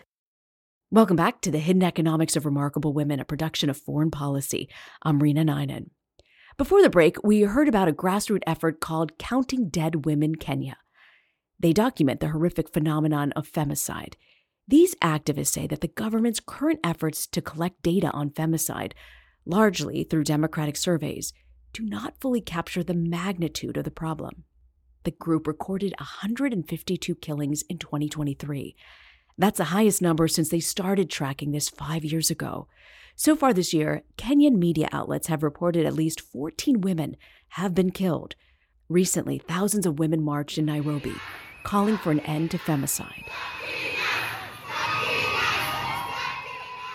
Welcome 0.93 1.15
back 1.15 1.39
to 1.41 1.51
the 1.51 1.59
Hidden 1.59 1.83
Economics 1.83 2.35
of 2.35 2.45
Remarkable 2.45 2.91
Women, 2.91 3.21
a 3.21 3.23
production 3.23 3.69
of 3.69 3.77
Foreign 3.77 4.11
Policy. 4.11 4.67
I'm 5.03 5.21
Reena 5.21 5.45
Ninan. 5.45 5.91
Before 6.57 6.81
the 6.81 6.89
break, 6.89 7.23
we 7.23 7.43
heard 7.43 7.69
about 7.69 7.87
a 7.87 7.93
grassroots 7.93 8.43
effort 8.45 8.81
called 8.81 9.17
Counting 9.17 9.69
Dead 9.69 10.03
Women 10.03 10.35
Kenya. 10.35 10.75
They 11.57 11.71
document 11.71 12.19
the 12.19 12.31
horrific 12.31 12.73
phenomenon 12.73 13.31
of 13.37 13.49
femicide. 13.49 14.15
These 14.67 14.95
activists 14.95 15.53
say 15.53 15.65
that 15.65 15.79
the 15.79 15.87
government's 15.87 16.41
current 16.41 16.81
efforts 16.83 17.25
to 17.27 17.41
collect 17.41 17.83
data 17.83 18.11
on 18.11 18.29
femicide, 18.29 18.91
largely 19.45 20.03
through 20.03 20.25
democratic 20.25 20.75
surveys, 20.75 21.31
do 21.71 21.83
not 21.83 22.19
fully 22.19 22.41
capture 22.41 22.83
the 22.83 22.93
magnitude 22.93 23.77
of 23.77 23.85
the 23.85 23.91
problem. 23.91 24.43
The 25.05 25.11
group 25.11 25.47
recorded 25.47 25.95
152 25.99 27.15
killings 27.15 27.61
in 27.69 27.77
2023 27.77 28.75
that's 29.37 29.57
the 29.57 29.65
highest 29.65 30.01
number 30.01 30.27
since 30.27 30.49
they 30.49 30.59
started 30.59 31.09
tracking 31.09 31.51
this 31.51 31.69
five 31.69 32.03
years 32.03 32.29
ago. 32.29 32.67
So 33.15 33.35
far 33.35 33.53
this 33.53 33.73
year, 33.73 34.03
Kenyan 34.17 34.57
media 34.57 34.87
outlets 34.91 35.27
have 35.27 35.43
reported 35.43 35.85
at 35.85 35.93
least 35.93 36.21
14 36.21 36.81
women 36.81 37.17
have 37.49 37.75
been 37.75 37.91
killed. 37.91 38.35
Recently, 38.89 39.37
thousands 39.37 39.85
of 39.85 39.99
women 39.99 40.21
marched 40.21 40.57
in 40.57 40.65
Nairobi, 40.65 41.13
calling 41.63 41.97
for 41.97 42.11
an 42.11 42.19
end 42.21 42.51
to 42.51 42.57
femicide. 42.57 43.25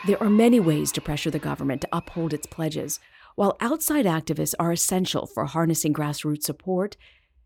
There 0.07 0.23
are 0.23 0.31
many 0.31 0.61
ways 0.61 0.93
to 0.93 1.01
pressure 1.01 1.31
the 1.31 1.39
government 1.39 1.81
to 1.81 1.89
uphold 1.93 2.33
its 2.33 2.47
pledges. 2.47 3.01
While 3.35 3.57
outside 3.61 4.07
activists 4.07 4.55
are 4.59 4.73
essential 4.73 5.27
for 5.27 5.47
harnessing 5.47 5.93
grassroots 5.93 6.45
support, 6.45 6.97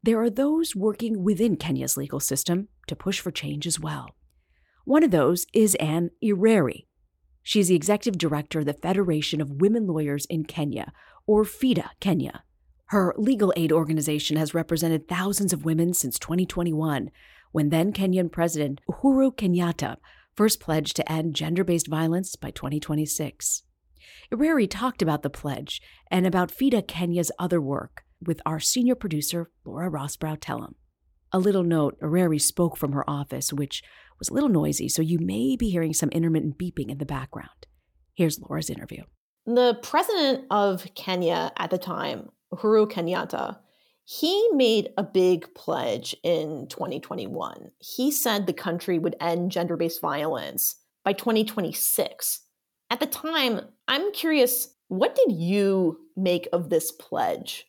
there 0.03 0.21
are 0.21 0.31
those 0.31 0.77
working 0.77 1.25
within 1.25 1.57
Kenya's 1.57 1.97
legal 1.97 2.21
system 2.21 2.69
to 2.87 2.97
push 2.97 3.21
for 3.21 3.31
change 3.31 3.67
as 3.67 3.81
well. 3.81 4.15
One 4.91 5.05
of 5.05 5.13
those 5.13 5.47
is 5.55 5.77
Anne 5.77 6.11
Ireri. 6.21 6.87
She's 7.45 7.69
the 7.69 7.77
executive 7.77 8.19
director 8.19 8.59
of 8.59 8.65
the 8.65 8.73
Federation 8.73 9.41
of 9.41 9.61
Women 9.61 9.87
Lawyers 9.87 10.27
in 10.27 10.43
Kenya, 10.43 10.93
or 11.29 11.45
FIDA 11.45 11.91
Kenya. 12.01 12.43
Her 12.87 13.15
legal 13.17 13.53
aid 13.57 13.71
organization 13.71 14.37
has 14.37 14.53
represented 14.53 15.07
thousands 15.07 15.53
of 15.53 15.65
women 15.65 15.95
since 15.95 16.19
2021, 16.19 17.13
when 17.53 17.69
then 17.69 17.93
Kenyan 17.93 18.33
President 18.33 18.81
Uhuru 18.91 19.33
Kenyatta 19.33 19.99
first 20.35 20.59
pledged 20.59 20.97
to 20.97 21.13
end 21.13 21.37
gender 21.37 21.63
based 21.63 21.87
violence 21.87 22.35
by 22.35 22.51
2026. 22.51 23.63
Ireri 24.33 24.69
talked 24.69 25.03
about 25.03 25.23
the 25.23 25.31
pledge 25.31 25.81
and 26.11 26.27
about 26.27 26.51
FIDA 26.51 26.83
Kenya's 26.83 27.31
other 27.39 27.61
work 27.61 28.03
with 28.21 28.41
our 28.45 28.59
senior 28.59 28.97
producer, 28.97 29.53
Laura 29.65 29.89
Rosbrow 29.89 30.37
Telem. 30.41 30.75
A 31.33 31.39
little 31.39 31.63
note 31.63 31.99
Ireri 32.01 32.41
spoke 32.41 32.77
from 32.77 32.93
her 32.93 33.09
office, 33.09 33.53
which 33.53 33.83
was 34.19 34.29
a 34.29 34.35
little 34.35 34.49
noisy, 34.49 34.89
so 34.89 35.01
you 35.01 35.19
may 35.19 35.57
be 35.57 35.71
hearing 35.71 35.95
some 35.95 36.09
intermittent 36.11 36.59
beeping 36.59 36.91
in 36.91 36.99
the 36.99 37.07
background. 37.07 37.67
Here's 38.15 38.41
Laura's 38.41 38.71
interview. 38.71 39.05
The 39.47 39.79
president 39.83 40.45
of 40.51 40.87
Kenya 40.95 41.53
at 41.57 41.71
the 41.71 41.79
time, 41.79 42.31
Uhuru 42.53 42.91
Kenyatta, 42.91 43.59
he 44.05 44.49
made 44.53 44.91
a 44.99 45.05
big 45.05 45.55
pledge 45.55 46.17
in 46.25 46.67
2021. 46.69 47.71
He 47.79 48.11
said 48.11 48.47
the 48.47 48.53
country 48.53 48.99
would 48.99 49.15
end 49.21 49.53
gender 49.53 49.77
based 49.77 50.01
violence 50.01 50.77
by 51.05 51.13
2026. 51.13 52.41
At 52.91 52.99
the 52.99 53.07
time, 53.07 53.61
I'm 53.87 54.13
curious, 54.13 54.75
what 54.89 55.15
did 55.15 55.33
you 55.33 56.01
make 56.17 56.49
of 56.53 56.71
this 56.71 56.91
pledge? 56.91 57.67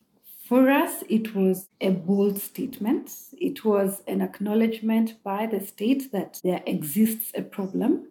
For 0.52 0.70
us, 0.70 1.06
it 1.08 1.34
was 1.34 1.70
a 1.80 1.92
bold 1.92 2.38
statement. 2.38 3.10
It 3.40 3.64
was 3.64 4.02
an 4.06 4.22
acknowledgement 4.22 5.24
by 5.24 5.46
the 5.46 5.66
state 5.66 6.12
that 6.12 6.42
there 6.44 6.62
exists 6.66 7.32
a 7.34 7.42
problem. 7.42 8.10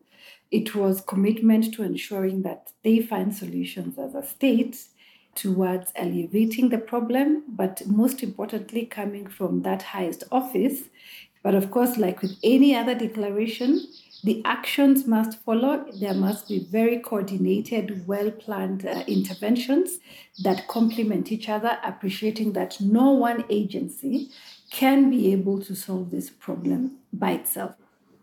It 0.50 0.75
was 0.75 1.02
commitment 1.02 1.75
to 1.75 1.82
ensuring 1.82 2.40
that 2.44 2.73
they 2.82 3.00
find 3.00 3.37
solutions 3.37 3.99
as 3.99 4.14
a 4.14 4.26
state 4.26 4.82
towards 5.35 5.92
alleviating 5.94 6.70
the 6.70 6.78
problem, 6.78 7.44
but 7.47 7.87
most 7.87 8.23
importantly, 8.23 8.87
coming 8.87 9.26
from 9.26 9.61
that 9.64 9.82
highest 9.82 10.25
office. 10.32 10.85
But 11.42 11.54
of 11.54 11.70
course, 11.70 11.99
like 11.99 12.23
with 12.23 12.38
any 12.42 12.75
other 12.75 12.94
declaration, 12.94 13.87
the 14.22 14.42
actions 14.44 15.06
must 15.06 15.42
follow. 15.42 15.86
There 15.98 16.14
must 16.14 16.48
be 16.48 16.66
very 16.70 16.98
coordinated, 16.98 18.06
well 18.06 18.30
planned 18.30 18.86
uh, 18.86 19.04
interventions 19.06 19.98
that 20.42 20.68
complement 20.68 21.32
each 21.32 21.48
other, 21.48 21.78
appreciating 21.84 22.52
that 22.52 22.80
no 22.80 23.10
one 23.10 23.44
agency 23.48 24.30
can 24.70 25.10
be 25.10 25.32
able 25.32 25.60
to 25.62 25.74
solve 25.74 26.10
this 26.10 26.30
problem 26.30 26.98
by 27.12 27.32
itself. 27.32 27.74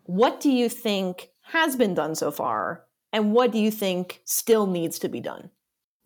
What 0.03 0.39
do 0.39 0.51
you 0.51 0.69
think 0.69 1.29
has 1.41 1.75
been 1.75 1.93
done 1.93 2.15
so 2.15 2.31
far, 2.31 2.83
and 3.11 3.33
what 3.33 3.51
do 3.51 3.59
you 3.59 3.71
think 3.71 4.21
still 4.23 4.67
needs 4.67 4.99
to 4.99 5.09
be 5.09 5.19
done? 5.19 5.49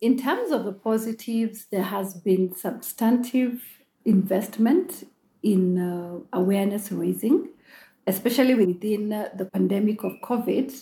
In 0.00 0.18
terms 0.18 0.50
of 0.50 0.64
the 0.64 0.72
positives, 0.72 1.66
there 1.66 1.84
has 1.84 2.14
been 2.14 2.54
substantive 2.56 3.62
investment 4.04 5.06
in 5.42 5.78
uh, 5.78 6.18
awareness 6.32 6.90
raising 6.90 7.48
especially 8.06 8.54
within 8.54 9.12
uh, 9.12 9.28
the 9.36 9.46
pandemic 9.46 10.04
of 10.04 10.12
COVID. 10.22 10.72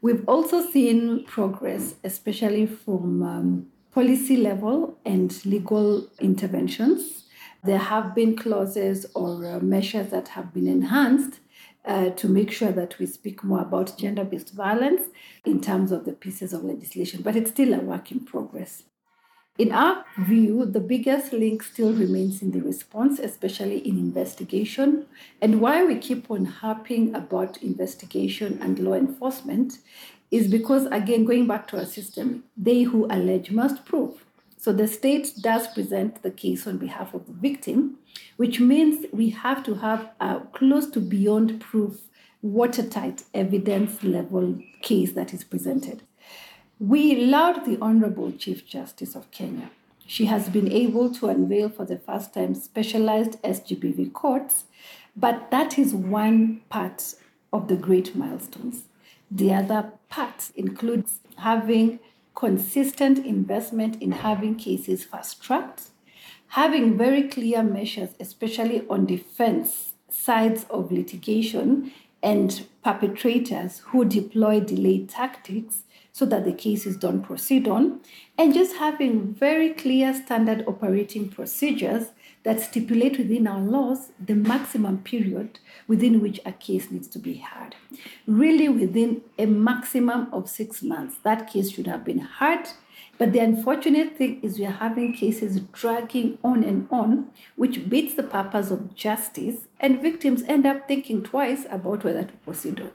We've 0.00 0.28
also 0.28 0.64
seen 0.70 1.24
progress, 1.24 1.94
especially 2.04 2.66
from 2.66 3.22
um, 3.22 3.66
policy 3.92 4.36
level 4.36 4.98
and 5.04 5.44
legal 5.46 6.08
interventions. 6.20 7.24
There 7.62 7.78
have 7.78 8.14
been 8.14 8.36
clauses 8.36 9.06
or 9.14 9.46
uh, 9.46 9.60
measures 9.60 10.10
that 10.10 10.28
have 10.28 10.52
been 10.52 10.66
enhanced 10.66 11.40
uh, 11.84 12.10
to 12.10 12.28
make 12.28 12.50
sure 12.50 12.72
that 12.72 12.98
we 12.98 13.06
speak 13.06 13.44
more 13.44 13.60
about 13.60 13.96
gender 13.96 14.24
based 14.24 14.52
violence 14.54 15.02
in 15.44 15.60
terms 15.60 15.92
of 15.92 16.04
the 16.04 16.12
pieces 16.12 16.52
of 16.52 16.64
legislation, 16.64 17.22
but 17.22 17.36
it's 17.36 17.50
still 17.50 17.74
a 17.74 17.78
work 17.78 18.10
in 18.10 18.20
progress. 18.20 18.84
In 19.56 19.70
our 19.70 20.04
view, 20.18 20.66
the 20.66 20.80
biggest 20.80 21.32
link 21.32 21.62
still 21.62 21.92
remains 21.92 22.42
in 22.42 22.50
the 22.50 22.60
response, 22.60 23.20
especially 23.20 23.78
in 23.86 23.96
investigation. 23.96 25.06
And 25.40 25.60
why 25.60 25.84
we 25.84 25.96
keep 25.98 26.28
on 26.28 26.44
harping 26.44 27.14
about 27.14 27.62
investigation 27.62 28.58
and 28.60 28.80
law 28.80 28.94
enforcement 28.94 29.78
is 30.32 30.48
because, 30.48 30.86
again, 30.86 31.24
going 31.24 31.46
back 31.46 31.68
to 31.68 31.78
our 31.78 31.84
system, 31.84 32.42
they 32.56 32.82
who 32.82 33.06
allege 33.06 33.52
must 33.52 33.84
prove. 33.84 34.24
So 34.56 34.72
the 34.72 34.88
state 34.88 35.32
does 35.40 35.68
present 35.68 36.22
the 36.24 36.32
case 36.32 36.66
on 36.66 36.78
behalf 36.78 37.14
of 37.14 37.26
the 37.26 37.32
victim, 37.32 37.98
which 38.36 38.58
means 38.58 39.06
we 39.12 39.30
have 39.30 39.62
to 39.66 39.74
have 39.74 40.10
a 40.18 40.40
close 40.52 40.90
to 40.90 41.00
beyond 41.00 41.60
proof, 41.60 42.00
watertight 42.42 43.22
evidence 43.32 44.02
level 44.02 44.58
case 44.82 45.12
that 45.12 45.32
is 45.32 45.44
presented. 45.44 46.02
We 46.80 47.24
laud 47.24 47.64
the 47.64 47.78
Honorable 47.80 48.32
Chief 48.32 48.66
Justice 48.66 49.14
of 49.14 49.30
Kenya. 49.30 49.70
She 50.06 50.24
has 50.26 50.48
been 50.48 50.70
able 50.70 51.08
to 51.14 51.28
unveil 51.28 51.68
for 51.68 51.84
the 51.84 51.98
first 51.98 52.34
time 52.34 52.56
specialized 52.56 53.40
SGBV 53.42 54.12
courts, 54.12 54.64
but 55.16 55.52
that 55.52 55.78
is 55.78 55.94
one 55.94 56.62
part 56.70 57.14
of 57.52 57.68
the 57.68 57.76
great 57.76 58.16
milestones. 58.16 58.86
The 59.30 59.54
other 59.54 59.92
part 60.08 60.50
includes 60.56 61.20
having 61.36 62.00
consistent 62.34 63.24
investment 63.24 64.02
in 64.02 64.10
having 64.10 64.56
cases 64.56 65.04
fast 65.04 65.40
tracked, 65.40 65.90
having 66.48 66.98
very 66.98 67.28
clear 67.28 67.62
measures, 67.62 68.10
especially 68.18 68.84
on 68.90 69.06
defense 69.06 69.92
sides 70.08 70.66
of 70.68 70.90
litigation 70.90 71.92
and 72.20 72.66
perpetrators 72.82 73.78
who 73.86 74.04
deploy 74.04 74.58
delay 74.58 75.06
tactics 75.06 75.84
so 76.14 76.24
that 76.24 76.44
the 76.44 76.52
cases 76.52 76.96
don't 76.96 77.22
proceed 77.22 77.66
on, 77.66 78.00
and 78.38 78.54
just 78.54 78.76
having 78.76 79.34
very 79.34 79.70
clear 79.70 80.14
standard 80.14 80.64
operating 80.68 81.28
procedures 81.28 82.12
that 82.44 82.60
stipulate 82.60 83.18
within 83.18 83.48
our 83.48 83.60
laws 83.60 84.10
the 84.24 84.34
maximum 84.34 84.98
period 84.98 85.58
within 85.88 86.22
which 86.22 86.38
a 86.46 86.52
case 86.52 86.88
needs 86.88 87.08
to 87.08 87.18
be 87.18 87.38
heard. 87.38 87.74
Really, 88.28 88.68
within 88.68 89.22
a 89.40 89.46
maximum 89.46 90.32
of 90.32 90.48
six 90.48 90.84
months, 90.84 91.16
that 91.24 91.50
case 91.50 91.72
should 91.72 91.88
have 91.88 92.04
been 92.04 92.20
heard. 92.20 92.68
But 93.18 93.32
the 93.32 93.40
unfortunate 93.40 94.16
thing 94.16 94.40
is, 94.40 94.56
we 94.56 94.66
are 94.66 94.70
having 94.70 95.14
cases 95.14 95.58
dragging 95.72 96.38
on 96.44 96.62
and 96.62 96.86
on, 96.92 97.30
which 97.56 97.88
beats 97.88 98.14
the 98.14 98.22
purpose 98.22 98.70
of 98.70 98.94
justice, 98.94 99.66
and 99.80 100.00
victims 100.00 100.44
end 100.46 100.64
up 100.64 100.86
thinking 100.86 101.24
twice 101.24 101.66
about 101.68 102.04
whether 102.04 102.22
to 102.22 102.32
proceed 102.44 102.80
on. 102.80 102.92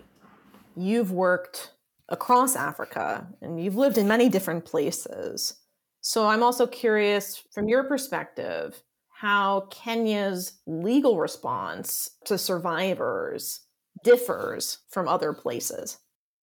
You've 0.78 1.12
worked 1.12 1.72
across 2.10 2.56
Africa 2.56 3.28
and 3.42 3.64
you've 3.64 3.76
lived 3.76 3.98
in 3.98 4.08
many 4.08 4.30
different 4.30 4.66
places. 4.66 5.56
So 6.02 6.28
I'm 6.28 6.44
also 6.44 6.66
curious 6.66 7.44
from 7.52 7.68
your 7.68 7.84
perspective 7.84 8.82
how 9.20 9.68
Kenya's 9.70 10.54
legal 10.66 11.18
response 11.20 12.12
to 12.26 12.38
survivors 12.38 13.62
differs 14.04 14.80
from 14.90 15.08
other 15.08 15.34
places. 15.34 15.98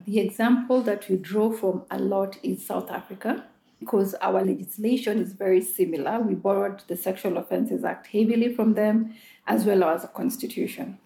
The 0.04 0.20
example 0.20 0.82
that 0.82 1.08
we 1.08 1.16
draw 1.16 1.50
from 1.50 1.85
a 1.90 1.99
lot 1.99 2.37
is 2.42 2.66
South 2.66 2.90
Africa 2.90 3.44
because 3.80 4.14
our 4.14 4.44
legislation 4.44 5.18
is 5.20 5.32
very 5.32 5.62
similar. 5.62 6.20
We 6.20 6.35
borrowed 6.35 6.82
the 6.87 6.96
Sexual 6.96 7.38
Offences 7.38 7.85
Act 7.85 8.08
heavily 8.08 8.54
from 8.54 8.75
them, 8.75 9.14
as 9.46 9.64
well 9.64 9.85
as 9.85 10.02
the 10.02 10.08
Constitution. 10.08 10.99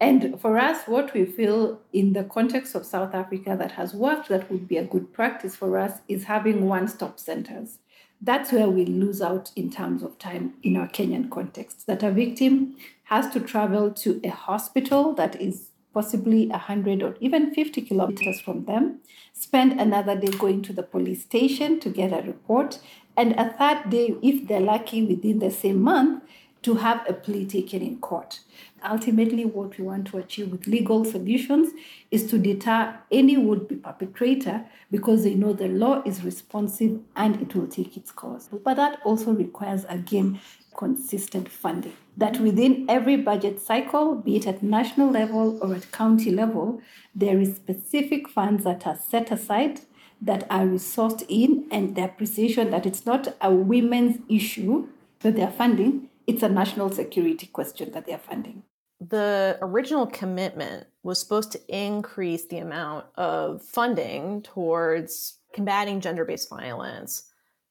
And 0.00 0.38
for 0.40 0.58
us, 0.58 0.86
what 0.86 1.14
we 1.14 1.24
feel 1.24 1.80
in 1.92 2.12
the 2.12 2.24
context 2.24 2.74
of 2.74 2.84
South 2.84 3.14
Africa 3.14 3.56
that 3.58 3.72
has 3.72 3.94
worked, 3.94 4.28
that 4.28 4.50
would 4.50 4.68
be 4.68 4.76
a 4.76 4.84
good 4.84 5.12
practice 5.12 5.56
for 5.56 5.78
us, 5.78 6.00
is 6.06 6.24
having 6.24 6.66
one 6.66 6.86
stop 6.86 7.18
centers. 7.18 7.78
That's 8.20 8.52
where 8.52 8.68
we 8.68 8.84
lose 8.84 9.22
out 9.22 9.52
in 9.56 9.70
terms 9.70 10.02
of 10.02 10.18
time 10.18 10.54
in 10.62 10.76
our 10.76 10.88
Kenyan 10.88 11.30
context. 11.30 11.86
That 11.86 12.02
a 12.02 12.10
victim 12.10 12.76
has 13.04 13.30
to 13.30 13.40
travel 13.40 13.90
to 13.90 14.20
a 14.22 14.28
hospital 14.28 15.14
that 15.14 15.40
is 15.40 15.70
possibly 15.94 16.46
100 16.48 17.02
or 17.02 17.16
even 17.20 17.54
50 17.54 17.80
kilometers 17.80 18.38
from 18.38 18.66
them, 18.66 18.98
spend 19.32 19.80
another 19.80 20.14
day 20.14 20.30
going 20.36 20.60
to 20.60 20.74
the 20.74 20.82
police 20.82 21.22
station 21.22 21.80
to 21.80 21.88
get 21.88 22.12
a 22.12 22.26
report, 22.26 22.78
and 23.16 23.32
a 23.32 23.50
third 23.54 23.88
day, 23.88 24.14
if 24.22 24.46
they're 24.46 24.60
lucky 24.60 25.02
within 25.02 25.38
the 25.38 25.50
same 25.50 25.80
month, 25.80 26.22
to 26.60 26.74
have 26.74 27.02
a 27.08 27.14
plea 27.14 27.46
taken 27.46 27.80
in 27.80 27.96
court. 27.98 28.40
Ultimately, 28.88 29.44
what 29.44 29.76
we 29.78 29.84
want 29.84 30.06
to 30.08 30.18
achieve 30.18 30.52
with 30.52 30.66
legal 30.66 31.04
solutions 31.04 31.72
is 32.10 32.30
to 32.30 32.38
deter 32.38 32.98
any 33.10 33.36
would 33.36 33.66
be 33.66 33.76
perpetrator 33.76 34.64
because 34.90 35.24
they 35.24 35.34
know 35.34 35.52
the 35.52 35.68
law 35.68 36.02
is 36.06 36.22
responsive 36.22 37.00
and 37.16 37.40
it 37.42 37.54
will 37.54 37.66
take 37.66 37.96
its 37.96 38.12
course. 38.12 38.48
But 38.50 38.76
that 38.76 39.00
also 39.04 39.32
requires, 39.32 39.84
again, 39.88 40.40
consistent 40.76 41.48
funding. 41.48 41.94
That 42.16 42.38
within 42.38 42.86
every 42.88 43.16
budget 43.16 43.60
cycle, 43.60 44.14
be 44.14 44.36
it 44.36 44.46
at 44.46 44.62
national 44.62 45.10
level 45.10 45.58
or 45.62 45.74
at 45.74 45.90
county 45.90 46.30
level, 46.30 46.80
there 47.14 47.40
is 47.40 47.56
specific 47.56 48.28
funds 48.28 48.64
that 48.64 48.86
are 48.86 48.96
set 48.96 49.30
aside 49.30 49.80
that 50.20 50.46
are 50.48 50.64
resourced 50.64 51.24
in 51.28 51.66
and 51.70 51.94
the 51.96 52.04
appreciation 52.04 52.70
that 52.70 52.86
it's 52.86 53.04
not 53.04 53.36
a 53.40 53.50
women's 53.52 54.18
issue 54.28 54.86
that 55.20 55.36
they're 55.36 55.50
funding, 55.50 56.08
it's 56.26 56.42
a 56.42 56.48
national 56.48 56.90
security 56.90 57.46
question 57.46 57.92
that 57.92 58.06
they're 58.06 58.18
funding. 58.18 58.62
The 59.08 59.58
original 59.62 60.06
commitment 60.06 60.86
was 61.02 61.20
supposed 61.20 61.52
to 61.52 61.60
increase 61.68 62.46
the 62.46 62.58
amount 62.58 63.06
of 63.16 63.62
funding 63.62 64.42
towards 64.42 65.38
combating 65.52 66.00
gender 66.00 66.24
based 66.24 66.48
violence 66.48 67.24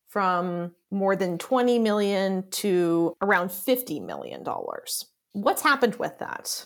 from 0.08 0.72
more 0.92 1.16
than 1.16 1.38
20 1.38 1.80
million 1.80 2.50
to 2.50 3.16
around 3.22 3.52
50 3.52 4.00
million 4.00 4.44
dollars. 4.44 5.06
What's 5.34 5.62
happened 5.62 5.96
with 5.96 6.20
that? 6.20 6.66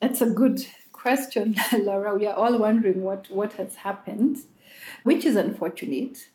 That's 0.00 0.22
a 0.22 0.30
good 0.30 0.66
question, 0.92 1.56
Laura. 1.72 2.14
We 2.14 2.26
are 2.26 2.34
all 2.34 2.58
wondering 2.58 3.02
what, 3.02 3.30
what 3.30 3.54
has 3.54 3.74
happened, 3.74 4.38
which 5.02 5.24
is 5.24 5.36
unfortunate 5.36 6.28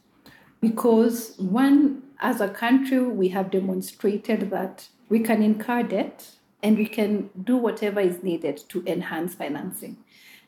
because 0.61 1.35
one 1.37 2.03
as 2.19 2.41
a 2.41 2.49
country, 2.49 2.99
we 3.01 3.29
have 3.29 3.49
demonstrated 3.49 4.49
that 4.49 4.89
we 5.07 5.19
can 5.19 5.41
incur 5.41 5.83
debt 5.83 6.31
and 6.61 6.77
we 6.77 6.85
can 6.85 7.29
do 7.43 7.57
whatever 7.57 7.99
is 7.99 8.23
needed 8.23 8.61
to 8.69 8.83
enhance 8.85 9.35
financing. 9.35 9.97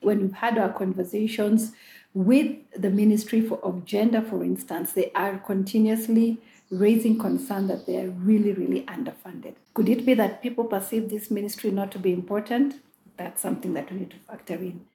When 0.02 0.22
we've 0.22 0.34
had 0.34 0.58
our 0.58 0.74
conversations 0.74 1.74
with 2.14 2.58
the 2.76 2.90
Ministry 2.90 3.42
for, 3.42 3.64
of 3.64 3.86
Gender, 3.86 4.22
for 4.22 4.44
instance, 4.44 4.94
they 4.94 5.12
are 5.16 5.38
continuously 5.38 6.40
raising 6.70 7.18
concern 7.20 7.68
that 7.68 7.86
they 7.86 7.98
are 7.98 8.10
really, 8.10 8.54
really 8.54 8.82
underfunded. 8.84 9.56
Could 9.74 9.90
it 9.90 10.06
be 10.06 10.14
that 10.16 10.42
people 10.42 10.64
perceive 10.64 11.10
this 11.10 11.30
ministry 11.30 11.70
not 11.70 11.92
to 11.92 12.00
be 12.00 12.14
important? 12.14 12.76
That's 13.18 13.42
something 13.42 13.74
that 13.74 13.92
we 13.92 14.00
need 14.00 14.12
to 14.12 14.18
factor 14.28 14.56
in. 14.56 14.86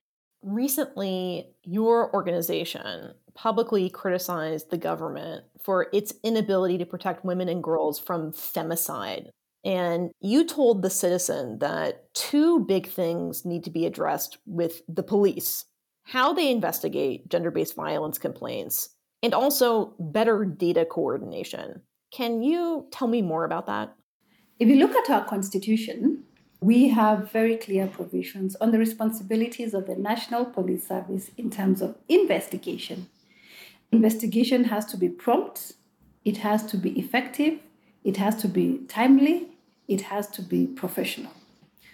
Recently, 0.42 1.48
your 1.64 2.14
organization 2.14 3.12
publicly 3.34 3.90
criticized 3.90 4.70
the 4.70 4.78
government 4.78 5.44
for 5.62 5.88
its 5.92 6.14
inability 6.22 6.78
to 6.78 6.86
protect 6.86 7.24
women 7.24 7.48
and 7.48 7.62
girls 7.62 7.98
from 7.98 8.32
femicide. 8.32 9.28
And 9.66 10.10
you 10.20 10.46
told 10.46 10.80
the 10.80 10.90
citizen 10.90 11.58
that 11.58 12.14
two 12.14 12.60
big 12.60 12.86
things 12.88 13.44
need 13.44 13.64
to 13.64 13.70
be 13.70 13.84
addressed 13.84 14.38
with 14.46 14.80
the 14.88 15.02
police 15.02 15.66
how 16.06 16.32
they 16.32 16.50
investigate 16.52 17.28
gender 17.28 17.50
based 17.50 17.74
violence 17.74 18.16
complaints, 18.16 18.90
and 19.22 19.34
also 19.34 19.94
better 19.98 20.44
data 20.44 20.84
coordination. 20.84 21.82
Can 22.12 22.42
you 22.42 22.86
tell 22.92 23.08
me 23.08 23.22
more 23.22 23.44
about 23.44 23.66
that? 23.66 23.94
If 24.60 24.68
you 24.68 24.76
look 24.76 24.94
at 24.94 25.10
our 25.10 25.24
constitution, 25.24 26.22
we 26.60 26.88
have 26.88 27.32
very 27.32 27.56
clear 27.56 27.88
provisions 27.88 28.54
on 28.56 28.70
the 28.70 28.78
responsibilities 28.78 29.74
of 29.74 29.86
the 29.86 29.96
National 29.96 30.44
Police 30.44 30.86
Service 30.86 31.32
in 31.36 31.50
terms 31.50 31.82
of 31.82 31.96
investigation. 32.08 33.08
Investigation 33.90 34.64
has 34.64 34.84
to 34.86 34.96
be 34.96 35.08
prompt, 35.08 35.72
it 36.24 36.38
has 36.38 36.64
to 36.66 36.76
be 36.76 36.96
effective, 36.98 37.58
it 38.04 38.16
has 38.16 38.36
to 38.36 38.48
be 38.48 38.78
timely, 38.86 39.55
it 39.88 40.02
has 40.02 40.28
to 40.28 40.42
be 40.42 40.66
professional. 40.66 41.32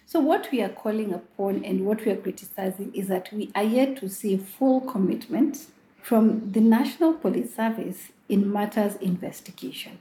So, 0.07 0.20
what 0.20 0.50
we 0.52 0.61
are 0.61 0.68
calling 0.68 1.12
upon 1.14 1.64
and 1.64 1.87
what 1.87 2.05
we 2.05 2.12
are 2.12 2.16
criticizing 2.16 2.94
is 2.94 3.09
that 3.09 3.33
we 3.33 3.50
are 3.55 3.62
yet 3.62 3.96
to 3.98 4.09
see 4.09 4.37
full 4.37 4.83
commitment 4.83 5.66
from 6.02 6.52
the 6.52 6.61
National 6.61 7.14
Police 7.14 7.55
Service 7.55 8.11
in 8.28 8.52
matters 8.52 8.96
investigation. 8.96 9.98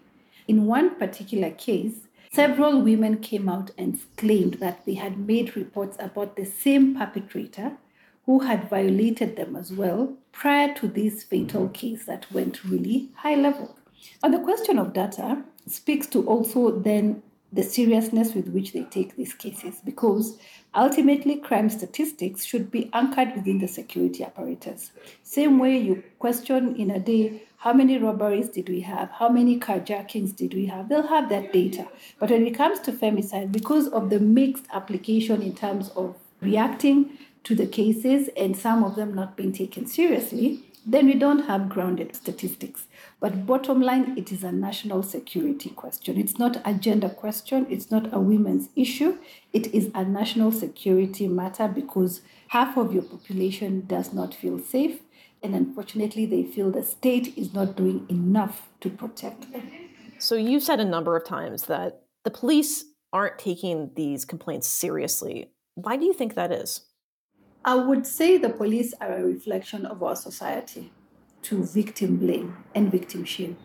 In 0.48 0.66
one 0.66 0.96
particular 0.96 1.52
case, 1.52 2.08
several 2.34 2.82
women 2.82 3.20
came 3.20 3.48
out 3.48 3.72
and 3.78 4.00
claimed 4.18 4.56
that 4.56 4.86
they 4.86 4.96
had 4.96 5.18
made 5.28 5.56
reports 5.56 5.96
about 6.00 6.36
the 6.36 6.46
same 6.46 6.96
perpetrator 6.96 7.78
who 8.26 8.40
had 8.40 8.70
violated 8.70 9.36
them 9.36 9.56
as 9.56 9.72
well 9.72 10.18
prior 10.32 10.74
to 10.76 10.88
this 10.88 11.24
fatal 11.24 11.70
case 11.70 12.06
that 12.06 12.32
went 12.32 12.64
really 12.64 13.10
high 13.16 13.36
level. 13.36 13.78
And 14.24 14.34
the 14.34 14.40
question 14.40 14.78
of 14.78 14.94
data 14.94 15.44
speaks 15.68 16.08
to 16.08 16.26
also 16.28 16.80
then 16.80 17.22
the 17.52 17.64
seriousness 17.64 18.34
with 18.34 18.48
which 18.50 18.72
they 18.72 18.84
take 18.84 19.16
these 19.16 19.34
cases 19.34 19.82
because 19.84 20.38
ultimately 20.74 21.36
crime 21.36 21.70
statistics 21.70 22.46
should 22.46 22.72
be 22.72 22.90
anchored 22.94 23.36
within 23.36 23.60
the 23.60 23.68
security 23.68 24.24
apparatus. 24.24 24.92
Same 25.24 25.60
way 25.60 25.78
you 25.78 26.04
question 26.20 26.76
in 26.78 26.92
a 26.92 27.00
day 27.00 27.44
how 27.58 27.74
many 27.74 27.98
robberies 27.98 28.50
did 28.50 28.68
we 28.70 28.82
have, 28.82 29.12
how 29.12 29.30
many 29.30 29.60
carjackings 29.60 30.36
did 30.36 30.54
we 30.54 30.66
have, 30.66 30.90
they'll 30.90 31.08
have 31.08 31.30
that 31.30 31.54
data. 31.54 31.88
But 32.20 32.32
when 32.32 32.48
it 32.48 32.56
comes 32.56 32.80
to 32.80 32.92
femicide, 32.92 33.52
because 33.52 33.88
of 33.90 34.10
the 34.10 34.20
mixed 34.20 34.66
application 34.74 35.44
in 35.44 35.54
terms 35.54 35.90
of 35.90 36.16
reacting 36.42 37.18
to 37.44 37.54
the 37.54 37.68
cases 37.68 38.30
and 38.36 38.58
some 38.58 38.84
of 38.84 38.96
them 38.96 39.14
not 39.14 39.36
being 39.38 39.52
taken 39.52 39.86
seriously, 39.86 40.64
then 40.86 41.06
we 41.06 41.14
don't 41.14 41.46
have 41.48 41.70
grounded 41.70 42.16
statistics. 42.16 42.86
But 43.20 43.46
bottom 43.46 43.82
line, 43.82 44.18
it 44.18 44.32
is 44.32 44.44
a 44.44 44.52
national 44.52 45.04
security 45.04 45.70
question. 45.70 46.18
It's 46.18 46.40
not 46.40 46.62
a 46.66 46.74
gender 46.74 47.10
question, 47.10 47.68
it's 47.70 47.92
not 47.92 48.12
a 48.14 48.20
women's 48.20 48.70
issue. 48.76 49.18
It 49.54 49.68
is 49.74 49.92
a 49.94 50.04
national 50.04 50.52
security 50.52 51.28
matter 51.28 51.68
because 51.68 52.22
half 52.48 52.78
of 52.78 52.94
your 52.94 53.04
population 53.04 53.86
does 53.86 54.14
not 54.14 54.34
feel 54.34 54.60
safe. 54.60 55.02
And 55.44 55.56
unfortunately, 55.56 56.26
they 56.26 56.44
feel 56.44 56.72
the 56.72 56.84
state 56.84 57.36
is 57.38 57.54
not 57.54 57.76
doing 57.76 58.06
enough 58.10 58.70
to 58.82 58.90
protect 58.90 59.52
them. 59.52 59.72
So, 60.20 60.36
you 60.36 60.60
said 60.60 60.80
a 60.80 60.86
number 60.86 61.16
of 61.16 61.26
times 61.26 61.64
that 61.64 62.04
the 62.24 62.30
police 62.30 62.86
aren't 63.12 63.40
taking 63.40 63.92
these 63.96 64.24
complaints 64.24 64.68
seriously. 64.68 65.50
Why 65.76 65.98
do 65.98 66.06
you 66.06 66.14
think 66.14 66.36
that 66.36 66.52
is? 66.52 66.82
I 67.64 67.76
would 67.76 68.08
say 68.08 68.38
the 68.38 68.50
police 68.50 68.94
are 69.00 69.14
a 69.14 69.24
reflection 69.24 69.86
of 69.86 70.02
our 70.02 70.16
society 70.16 70.92
to 71.44 71.64
victim 71.64 72.18
blame 72.18 72.58
and 72.74 72.92
victim 72.92 73.24
shame. 73.24 73.56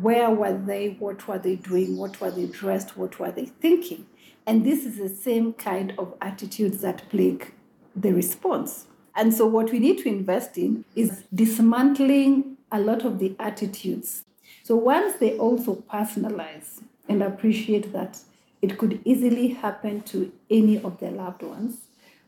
Where 0.00 0.30
were 0.30 0.56
they? 0.56 0.96
What 1.00 1.26
were 1.26 1.38
they 1.38 1.56
doing? 1.56 1.96
What 1.96 2.20
were 2.20 2.30
they 2.30 2.46
dressed? 2.46 2.96
What 2.96 3.18
were 3.18 3.32
they 3.32 3.46
thinking? 3.46 4.06
And 4.46 4.64
this 4.64 4.84
is 4.84 4.98
the 4.98 5.08
same 5.08 5.52
kind 5.52 5.94
of 5.98 6.14
attitudes 6.20 6.80
that 6.82 7.08
plague 7.08 7.52
the 7.96 8.12
response. 8.12 8.86
And 9.16 9.34
so, 9.34 9.46
what 9.46 9.72
we 9.72 9.80
need 9.80 9.98
to 9.98 10.08
invest 10.08 10.56
in 10.56 10.84
is 10.94 11.24
dismantling 11.34 12.56
a 12.70 12.78
lot 12.78 13.04
of 13.04 13.18
the 13.18 13.34
attitudes. 13.40 14.24
So, 14.62 14.76
once 14.76 15.16
they 15.16 15.36
also 15.38 15.82
personalize 15.92 16.82
and 17.08 17.22
appreciate 17.22 17.92
that 17.92 18.20
it 18.62 18.78
could 18.78 19.00
easily 19.04 19.48
happen 19.48 20.02
to 20.02 20.32
any 20.50 20.80
of 20.80 20.98
their 20.98 21.10
loved 21.10 21.42
ones, 21.42 21.83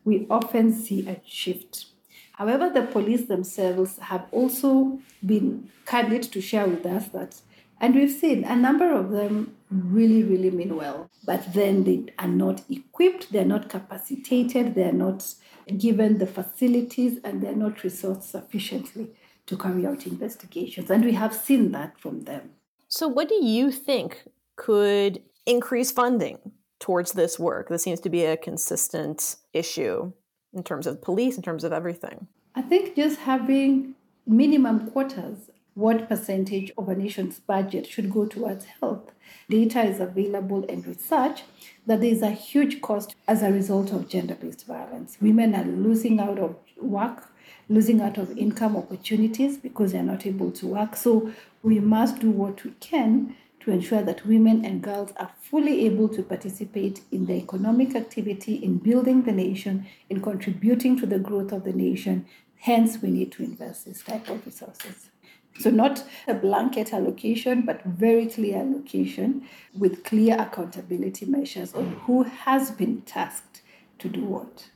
we 0.07 0.27
often 0.31 0.73
see 0.73 1.07
a 1.07 1.21
shift. 1.27 1.87
However, 2.33 2.71
the 2.71 2.83
police 2.83 3.27
themselves 3.27 3.99
have 3.99 4.27
also 4.31 5.01
been 5.25 5.69
candid 5.85 6.23
to 6.23 6.40
share 6.40 6.66
with 6.66 6.87
us 6.87 7.09
that, 7.09 7.40
and 7.81 7.95
we've 7.95 8.11
seen 8.11 8.45
a 8.45 8.55
number 8.57 8.92
of 8.92 9.11
them 9.11 9.57
really, 9.71 10.23
really 10.23 10.51
mean 10.51 10.77
well, 10.77 11.11
but 11.27 11.53
then 11.53 11.85
they 11.85 12.07
are 12.19 12.29
not 12.29 12.62
equipped, 12.71 13.33
they're 13.33 13.45
not 13.45 13.69
capacitated, 13.69 14.75
they're 14.75 14.92
not 14.92 15.35
given 15.77 16.19
the 16.19 16.27
facilities, 16.27 17.19
and 17.25 17.42
they're 17.42 17.57
not 17.57 17.77
resourced 17.79 18.23
sufficiently 18.23 19.11
to 19.47 19.57
carry 19.57 19.87
out 19.87 20.07
investigations. 20.07 20.88
And 20.90 21.05
we 21.05 21.12
have 21.12 21.35
seen 21.35 21.73
that 21.73 21.99
from 21.99 22.21
them. 22.21 22.51
So, 22.88 23.09
what 23.09 23.29
do 23.29 23.45
you 23.45 23.73
think 23.73 24.25
could 24.55 25.23
increase 25.47 25.90
funding 25.90 26.38
towards 26.79 27.12
this 27.12 27.39
work? 27.39 27.69
This 27.69 27.83
seems 27.83 28.01
to 28.01 28.11
be 28.11 28.25
a 28.25 28.37
consistent 28.37 29.37
issue 29.53 30.12
in 30.53 30.62
terms 30.62 30.87
of 30.87 31.03
police, 31.03 31.37
in 31.37 31.43
terms 31.43 31.65
of 31.65 31.73
everything. 31.73 32.27
I 32.55 32.62
think 32.62 32.97
just 32.97 33.21
having 33.21 33.95
minimum 34.27 34.91
quotas, 34.91 35.51
what 35.75 36.09
percentage 36.09 36.73
of 36.79 36.89
a 36.89 36.95
nation's 36.95 37.39
budget 37.39 37.87
should 37.87 38.11
go 38.11 38.25
towards 38.25 38.65
health. 38.81 39.12
Data 39.51 39.83
is 39.83 40.01
available 40.01 40.65
and 40.69 40.87
research 40.87 41.43
that 41.87 42.01
there 42.01 42.11
is 42.11 42.23
a 42.23 42.31
huge 42.31 42.81
cost 42.81 43.15
as 43.29 43.43
a 43.43 43.53
result 43.53 43.93
of 43.93 44.09
gender 44.09 44.35
based 44.35 44.67
violence. 44.67 45.19
Women 45.21 45.55
are 45.55 45.65
losing 45.65 46.19
out 46.19 46.39
of 46.39 46.57
work, 46.81 47.29
losing 47.69 48.01
out 48.01 48.17
of 48.17 48.37
income 48.39 48.75
opportunities 48.75 49.59
because 49.59 49.93
they're 49.93 50.03
not 50.03 50.25
able 50.25 50.51
to 50.53 50.67
work. 50.67 50.97
So 50.97 51.31
we 51.62 51.79
must 51.79 52.21
do 52.21 52.31
what 52.31 52.65
we 52.65 52.71
can 52.81 53.37
to 53.67 53.73
ensure 53.73 54.03
that 54.03 54.25
women 54.25 54.65
and 54.65 54.81
girls 54.81 55.13
are 55.17 55.33
fully 55.41 55.87
able 55.87 56.09
to 56.09 56.23
participate 56.23 57.01
in 57.11 57.27
the 57.27 57.33
economic 57.33 57.97
activity, 57.97 58.55
in 58.55 58.79
building 58.79 59.25
the 59.25 59.33
nation, 59.33 59.85
in 60.09 60.23
contributing 60.23 60.97
to 60.97 61.05
the 61.05 61.19
growth 61.19 61.51
of 61.51 61.65
the 61.65 61.73
nation. 61.73 62.25
Hence, 62.59 63.03
we 63.03 63.11
need 63.11 63.33
to 63.33 63.43
invest 63.43 63.85
this 63.85 64.05
type 64.05 64.31
of 64.31 64.47
resources. 64.47 65.11
So, 65.59 65.71
not 65.71 66.05
a 66.29 66.35
blanket 66.35 66.93
allocation, 66.93 67.63
but 67.63 67.83
very 67.85 68.27
clear 68.27 68.59
allocation 68.59 69.49
with 69.77 70.05
clear 70.05 70.41
accountability 70.41 71.27
measures 71.27 71.75
on 71.75 71.97
who 72.05 72.23
has 72.23 72.71
been 72.71 73.01
tasked 73.03 73.63
to 73.99 74.09
do 74.09 74.25
what. 74.25 74.69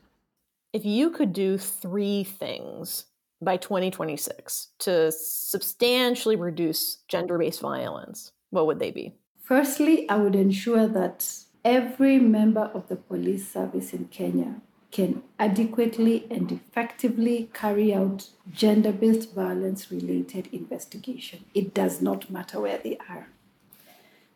If 0.73 0.85
you 0.85 1.11
could 1.11 1.33
do 1.33 1.59
three 1.59 2.25
things 2.25 3.05
by 3.41 3.57
2026 3.57 4.69
to 4.81 5.13
substantially 5.13 6.35
reduce 6.35 7.05
gender 7.07 7.39
based 7.39 7.61
violence, 7.61 8.33
what 8.51 8.67
would 8.67 8.79
they 8.79 8.91
be? 8.91 9.15
Firstly, 9.43 10.09
I 10.09 10.17
would 10.17 10.37
ensure 10.37 10.87
that 10.87 11.29
every 11.65 12.19
member 12.19 12.71
of 12.75 12.89
the 12.89 12.97
police 12.97 13.51
service 13.51 13.93
in 13.93 14.07
Kenya 14.07 14.61
can 14.91 15.23
adequately 15.39 16.27
and 16.31 16.51
effectively 16.51 17.49
carry 17.55 17.95
out 17.95 18.29
gender 18.53 18.93
based 18.93 19.35
violence 19.35 19.91
related 19.91 20.49
investigation. 20.53 21.45
It 21.55 21.73
does 21.73 22.03
not 22.03 22.31
matter 22.31 22.61
where 22.61 22.79
they 22.79 22.99
are. 23.09 23.29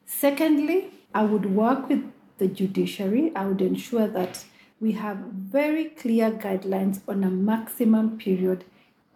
Secondly, 0.07 0.91
I 1.15 1.25
would 1.25 1.55
work 1.55 1.89
with 1.89 2.05
the 2.39 2.49
judiciary. 2.49 3.33
I 3.35 3.47
would 3.47 3.61
ensure 3.61 4.07
that 4.09 4.45
we 4.81 4.93
have 4.93 5.19
very 5.19 5.87
clear 5.87 6.31
guidelines 6.31 7.01
on 7.09 7.25
a 7.25 7.31
maximum 7.31 8.19
period 8.19 8.65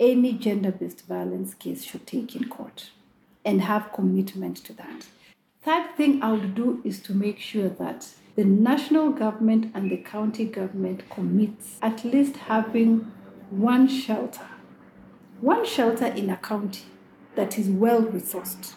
any 0.00 0.32
gender 0.32 0.70
based 0.70 1.06
violence 1.06 1.54
case 1.54 1.84
should 1.84 2.06
take 2.06 2.36
in 2.36 2.48
court 2.48 2.90
and 3.48 3.62
have 3.62 3.94
commitment 3.94 4.58
to 4.58 4.74
that. 4.74 5.06
Third 5.62 5.96
thing 5.96 6.22
I 6.22 6.32
would 6.32 6.54
do 6.54 6.82
is 6.84 7.00
to 7.00 7.14
make 7.14 7.38
sure 7.38 7.70
that 7.70 8.06
the 8.36 8.44
national 8.44 9.08
government 9.08 9.72
and 9.74 9.90
the 9.90 9.96
county 9.96 10.44
government 10.44 11.08
commits 11.08 11.78
at 11.80 12.04
least 12.04 12.36
having 12.36 13.10
one 13.48 13.88
shelter, 13.88 14.46
one 15.40 15.64
shelter 15.64 16.04
in 16.08 16.28
a 16.28 16.36
county 16.36 16.84
that 17.36 17.58
is 17.58 17.70
well 17.70 18.02
resourced, 18.02 18.74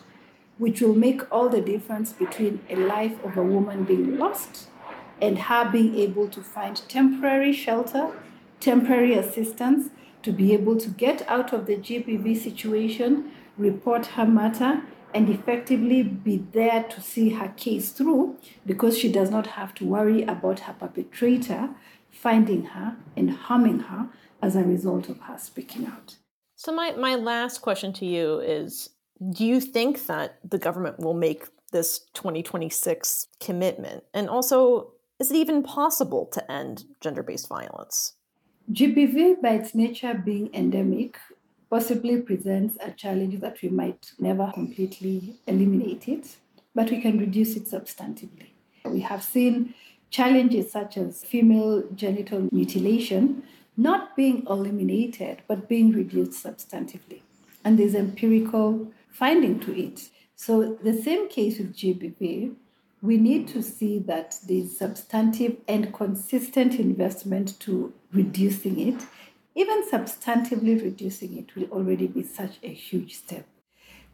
which 0.57 0.79
will 0.79 0.95
make 0.95 1.29
all 1.29 1.49
the 1.49 1.60
difference 1.60 2.13
between 2.13 2.62
a 2.69 2.77
life 2.77 3.21
of 3.25 3.36
a 3.36 3.43
woman 3.43 3.84
being 3.84 4.17
lost 4.17 4.69
and 5.21 5.38
her 5.38 5.69
being 5.69 5.95
able 5.95 6.29
to 6.29 6.41
find 6.41 6.81
temporary 6.88 7.51
shelter, 7.51 8.13
temporary 8.62 9.15
assistance 9.15 9.89
to 10.23 10.31
be 10.31 10.53
able 10.53 10.77
to 10.77 10.88
get 10.88 11.27
out 11.27 11.51
of 11.51 11.65
the 11.65 11.75
GBV 11.75 12.38
situation 12.38 13.31
report 13.62 14.06
her 14.08 14.26
matter, 14.26 14.82
and 15.13 15.30
effectively 15.30 16.04
be 16.04 16.38
there 16.52 16.84
to 16.84 17.02
see 17.02 17.30
her 17.30 17.50
case 17.50 17.91
through 17.91 18.38
because 18.65 18.97
she 18.97 19.12
does 19.12 19.30
not 19.30 19.47
have 19.47 19.74
to 19.76 19.86
worry 19.86 20.24
about 20.24 20.62
her 20.62 20.74
perpetrator 20.74 21.69
finding 22.10 22.63
her 22.65 22.97
and 23.15 23.30
harming 23.32 23.80
her 23.80 24.10
as 24.41 24.56
a 24.56 24.63
result 24.63 25.10
of 25.10 25.19
her 25.21 25.38
speaking 25.38 25.86
out. 25.86 26.15
So, 26.56 26.71
my, 26.71 26.91
my 26.91 27.15
last 27.15 27.62
question 27.62 27.93
to 27.93 28.06
you 28.06 28.39
is 28.39 28.89
Do 29.32 29.45
you 29.45 29.60
think 29.60 30.06
that 30.08 30.39
the 30.47 30.58
government 30.58 31.00
will 31.00 31.13
make 31.13 31.45
this 31.71 32.00
2026 32.13 33.28
commitment? 33.39 34.04
And 34.13 34.30
also, 34.30 34.91
is 35.19 35.32
it 35.32 35.38
even 35.38 35.63
possible 35.63 36.28
to 36.34 36.52
end 36.52 36.86
gender 37.00 37.24
based 37.24 37.47
violence? 37.47 38.15
GBV, 38.71 39.41
by 39.41 39.50
its 39.50 39.76
nature 39.76 40.13
being 40.13 40.50
endemic, 40.54 41.17
possibly 41.71 42.21
presents 42.21 42.77
a 42.81 42.91
challenge 42.91 43.39
that 43.39 43.62
we 43.62 43.69
might 43.69 44.12
never 44.19 44.51
completely 44.53 45.39
eliminate 45.47 46.10
it, 46.10 46.36
but 46.75 46.91
we 46.91 47.01
can 47.01 47.17
reduce 47.17 47.55
it 47.55 47.63
substantively. 47.63 48.49
We 48.84 48.99
have 48.99 49.23
seen 49.23 49.73
challenges 50.10 50.69
such 50.69 50.97
as 50.97 51.23
female 51.23 51.84
genital 51.95 52.49
mutilation 52.51 53.43
not 53.77 54.17
being 54.17 54.45
eliminated, 54.49 55.41
but 55.47 55.69
being 55.69 55.93
reduced 55.93 56.43
substantively. 56.43 57.21
And 57.63 57.79
there's 57.79 57.95
empirical 57.95 58.91
finding 59.10 59.62
to 59.62 59.71
it. 59.73 60.10
So, 60.36 60.77
the 60.84 60.93
same 60.93 61.29
case 61.29 61.57
with 61.57 61.73
GBV, 61.73 62.53
we 63.01 63.17
need 63.17 63.47
to 63.47 63.63
see 63.63 63.97
that 63.99 64.38
there's 64.45 64.77
substantive 64.77 65.55
and 65.69 65.93
consistent 65.93 66.75
investment 66.75 67.57
to 67.62 67.93
reducing 68.12 68.79
it 68.79 69.01
even 69.55 69.87
substantively 69.89 70.81
reducing 70.81 71.37
it 71.37 71.55
will 71.55 71.69
already 71.69 72.07
be 72.07 72.23
such 72.23 72.57
a 72.63 72.73
huge 72.73 73.17
step. 73.17 73.45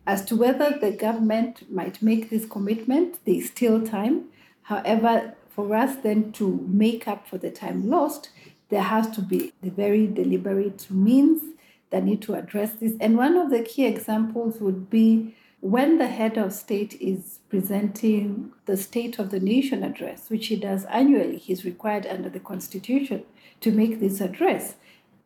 As 0.05 0.23
to 0.25 0.35
whether 0.35 0.77
the 0.79 0.91
government 0.91 1.71
might 1.71 2.01
make 2.01 2.29
this 2.29 2.45
commitment, 2.45 3.19
there 3.25 3.35
is 3.35 3.49
still 3.49 3.85
time. 3.85 4.25
However, 4.63 5.35
for 5.49 5.75
us 5.75 5.97
then 5.97 6.31
to 6.33 6.65
make 6.67 7.07
up 7.07 7.27
for 7.27 7.37
the 7.37 7.51
time 7.51 7.89
lost, 7.89 8.29
there 8.69 8.83
has 8.83 9.09
to 9.11 9.21
be 9.21 9.53
the 9.61 9.69
very 9.69 10.07
deliberate 10.07 10.89
means 10.89 11.41
that 11.89 12.03
need 12.03 12.21
to 12.21 12.35
address 12.35 12.73
this. 12.73 12.93
And 12.99 13.17
one 13.17 13.37
of 13.37 13.49
the 13.49 13.61
key 13.61 13.85
examples 13.85 14.59
would 14.59 14.89
be 14.89 15.35
when 15.59 15.97
the 15.97 16.07
head 16.07 16.37
of 16.37 16.53
state 16.53 16.95
is 17.01 17.39
presenting 17.49 18.51
the 18.65 18.77
State 18.77 19.17
of 19.19 19.31
the 19.31 19.39
Nation 19.39 19.83
address, 19.83 20.29
which 20.29 20.47
he 20.47 20.55
does 20.55 20.85
annually, 20.85 21.37
he's 21.37 21.65
required 21.65 22.05
under 22.05 22.29
the 22.29 22.39
Constitution 22.39 23.23
to 23.61 23.71
make 23.71 23.99
this 23.99 24.21
address. 24.21 24.75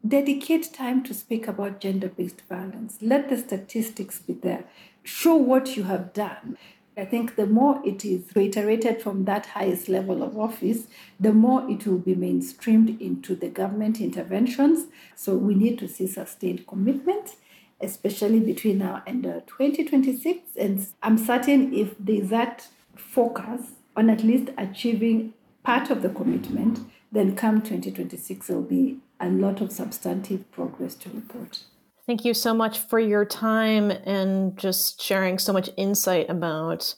Dedicate 0.07 0.73
time 0.73 1.03
to 1.03 1.13
speak 1.13 1.47
about 1.47 1.79
gender 1.79 2.09
based 2.09 2.41
violence. 2.49 2.97
Let 3.01 3.29
the 3.29 3.37
statistics 3.37 4.19
be 4.19 4.33
there. 4.33 4.65
Show 5.03 5.35
what 5.35 5.77
you 5.77 5.83
have 5.83 6.13
done. 6.13 6.57
I 6.97 7.05
think 7.05 7.35
the 7.35 7.47
more 7.47 7.81
it 7.85 8.03
is 8.03 8.35
reiterated 8.35 9.01
from 9.01 9.25
that 9.25 9.45
highest 9.47 9.87
level 9.87 10.21
of 10.21 10.37
office, 10.37 10.87
the 11.19 11.31
more 11.31 11.69
it 11.69 11.87
will 11.87 11.99
be 11.99 12.15
mainstreamed 12.15 12.99
into 12.99 13.35
the 13.35 13.49
government 13.49 14.01
interventions. 14.01 14.87
So 15.15 15.35
we 15.35 15.55
need 15.55 15.79
to 15.79 15.87
see 15.87 16.07
sustained 16.07 16.67
commitment 16.67 17.35
especially 17.81 18.39
between 18.39 18.77
now 18.77 19.03
and 19.05 19.25
uh, 19.25 19.39
2026. 19.47 20.55
And 20.57 20.85
I'm 21.01 21.17
certain 21.17 21.73
if 21.73 21.95
there's 21.99 22.29
that 22.29 22.67
focus 22.95 23.61
on 23.95 24.09
at 24.09 24.23
least 24.23 24.49
achieving 24.57 25.33
part 25.63 25.89
of 25.89 26.01
the 26.01 26.09
commitment, 26.09 26.79
then 27.11 27.35
come 27.35 27.61
2026, 27.61 28.47
there'll 28.47 28.63
be 28.63 28.99
a 29.19 29.29
lot 29.29 29.61
of 29.61 29.71
substantive 29.71 30.49
progress 30.51 30.95
to 30.95 31.09
report. 31.09 31.63
Thank 32.07 32.25
you 32.25 32.33
so 32.33 32.53
much 32.53 32.79
for 32.79 32.99
your 32.99 33.25
time 33.25 33.91
and 33.91 34.57
just 34.57 35.01
sharing 35.01 35.37
so 35.37 35.53
much 35.53 35.69
insight 35.77 36.29
about 36.29 36.95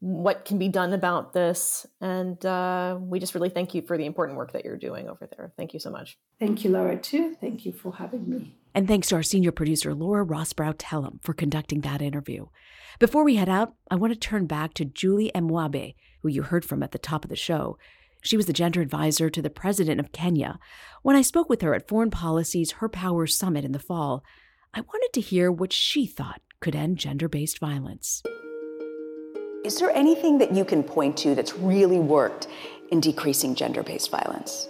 what 0.00 0.44
can 0.44 0.58
be 0.58 0.68
done 0.68 0.92
about 0.92 1.32
this. 1.32 1.86
And 2.00 2.44
uh, 2.44 2.98
we 3.00 3.18
just 3.18 3.34
really 3.34 3.48
thank 3.48 3.74
you 3.74 3.82
for 3.82 3.96
the 3.96 4.06
important 4.06 4.38
work 4.38 4.52
that 4.52 4.64
you're 4.64 4.76
doing 4.76 5.08
over 5.08 5.28
there. 5.36 5.52
Thank 5.56 5.74
you 5.74 5.80
so 5.80 5.90
much. 5.90 6.18
Thank 6.38 6.64
you, 6.64 6.70
Laura, 6.70 6.96
too. 6.96 7.36
Thank 7.40 7.64
you 7.64 7.72
for 7.72 7.94
having 7.94 8.28
me. 8.28 8.56
And 8.74 8.86
thanks 8.86 9.08
to 9.08 9.14
our 9.16 9.22
senior 9.22 9.52
producer, 9.52 9.94
Laura 9.94 10.24
Rosbrow 10.24 10.74
Telem, 10.74 11.22
for 11.22 11.32
conducting 11.32 11.80
that 11.80 12.02
interview. 12.02 12.46
Before 12.98 13.24
we 13.24 13.36
head 13.36 13.48
out, 13.48 13.74
I 13.90 13.96
want 13.96 14.12
to 14.12 14.18
turn 14.18 14.46
back 14.46 14.74
to 14.74 14.84
Julie 14.84 15.30
Mwabe, 15.34 15.94
who 16.22 16.28
you 16.28 16.42
heard 16.42 16.64
from 16.64 16.82
at 16.82 16.92
the 16.92 16.98
top 16.98 17.24
of 17.24 17.30
the 17.30 17.36
show. 17.36 17.78
She 18.26 18.36
was 18.36 18.46
the 18.46 18.52
gender 18.52 18.80
advisor 18.80 19.30
to 19.30 19.40
the 19.40 19.50
president 19.50 20.00
of 20.00 20.10
Kenya. 20.10 20.58
When 21.02 21.14
I 21.14 21.22
spoke 21.22 21.48
with 21.48 21.62
her 21.62 21.76
at 21.76 21.86
Foreign 21.86 22.10
Policy's 22.10 22.72
Her 22.72 22.88
Power 22.88 23.28
Summit 23.28 23.64
in 23.64 23.70
the 23.70 23.78
fall, 23.78 24.24
I 24.74 24.80
wanted 24.80 25.10
to 25.12 25.20
hear 25.20 25.52
what 25.52 25.72
she 25.72 26.06
thought 26.06 26.40
could 26.58 26.74
end 26.74 26.98
gender 26.98 27.28
based 27.28 27.60
violence. 27.60 28.24
Is 29.64 29.78
there 29.78 29.92
anything 29.92 30.38
that 30.38 30.52
you 30.52 30.64
can 30.64 30.82
point 30.82 31.16
to 31.18 31.36
that's 31.36 31.54
really 31.54 32.00
worked 32.00 32.48
in 32.90 32.98
decreasing 32.98 33.54
gender 33.54 33.84
based 33.84 34.10
violence? 34.10 34.68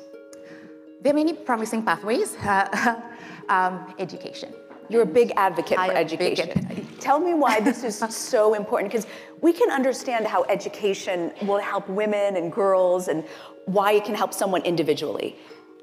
There 1.00 1.14
are 1.14 1.16
many 1.16 1.32
promising 1.32 1.82
pathways. 1.82 2.36
um, 3.48 3.94
education. 3.98 4.52
You're 4.88 5.02
a 5.02 5.06
big 5.06 5.32
advocate 5.36 5.78
I 5.78 5.88
for 5.88 5.94
education. 5.94 6.86
Tell 7.00 7.18
me 7.18 7.34
why 7.34 7.60
this 7.60 7.84
is 7.84 7.98
so 8.14 8.54
important 8.54 8.90
because 8.90 9.06
we 9.40 9.52
can 9.52 9.70
understand 9.70 10.26
how 10.26 10.44
education 10.44 11.32
will 11.42 11.58
help 11.58 11.88
women 11.88 12.36
and 12.36 12.52
girls 12.52 13.08
and 13.08 13.24
why 13.66 13.92
it 13.92 14.04
can 14.04 14.14
help 14.14 14.32
someone 14.32 14.62
individually. 14.62 15.36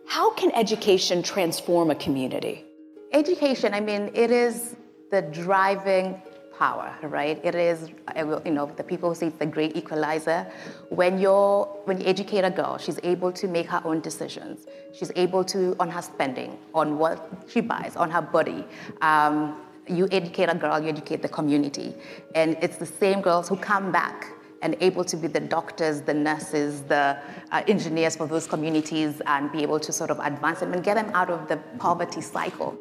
How 0.06 0.34
can 0.34 0.52
education 0.52 1.24
transform 1.24 1.92
a 1.92 1.96
community? 1.96 2.66
Education, 3.12 3.74
I 3.74 3.80
mean, 3.80 4.12
it 4.13 4.32
is 4.32 4.76
the 5.12 5.22
driving 5.22 6.22
power, 6.58 6.96
right? 7.02 7.39
It 7.44 7.56
is, 7.56 7.89
you 8.16 8.52
know, 8.52 8.66
the 8.66 8.84
people 8.84 9.10
who 9.10 9.16
say 9.16 9.28
it's 9.28 9.38
the 9.38 9.46
great 9.46 9.76
equalizer. 9.76 10.46
When 10.89 11.20
you're, 11.20 11.66
when 11.86 12.00
you 12.00 12.08
educate 12.08 12.44
a 12.44 12.50
girl, 12.50 12.78
she's 12.78 13.00
able 13.04 13.32
to 13.34 13.48
make 13.48 13.68
her 13.68 13.82
own 13.84 14.02
decisions. 14.02 14.68
She's 14.94 15.12
able 15.16 15.44
to, 15.46 15.76
on 15.80 15.89
her 15.89 16.02
spending, 16.02 16.58
on 16.74 16.98
what 16.98 17.30
she 17.48 17.62
buys, 17.62 17.96
on 17.96 18.10
her 18.12 18.22
body. 18.22 18.66
Um, 19.02 19.62
you 19.88 20.08
educate 20.12 20.46
a 20.46 20.56
girl, 20.56 20.80
you 20.82 20.89
educate 20.89 21.22
the 21.22 21.30
community. 21.30 21.94
And 22.36 22.58
it's 22.62 22.78
the 22.78 22.86
same 22.86 23.22
girls 23.22 23.50
who 23.50 23.58
come 23.58 23.92
back 23.92 24.28
and 24.62 24.78
able 24.80 25.04
to 25.04 25.18
be 25.18 25.28
the 25.28 25.42
doctors, 25.42 26.02
the 26.02 26.13
nurses, 26.13 26.84
the 26.84 27.18
uh, 27.52 27.63
engineers 27.68 28.16
for 28.16 28.28
those 28.28 28.48
communities 28.48 29.22
and 29.28 29.52
be 29.52 29.62
able 29.62 29.80
to 29.80 29.92
sort 29.92 30.10
of 30.10 30.20
advance 30.20 30.62
them 30.62 30.72
and 30.74 30.84
get 30.84 30.96
them 30.96 31.12
out 31.13 31.30
of 31.30 31.48
the 31.50 31.58
poverty 31.80 32.22
cycle. 32.22 32.80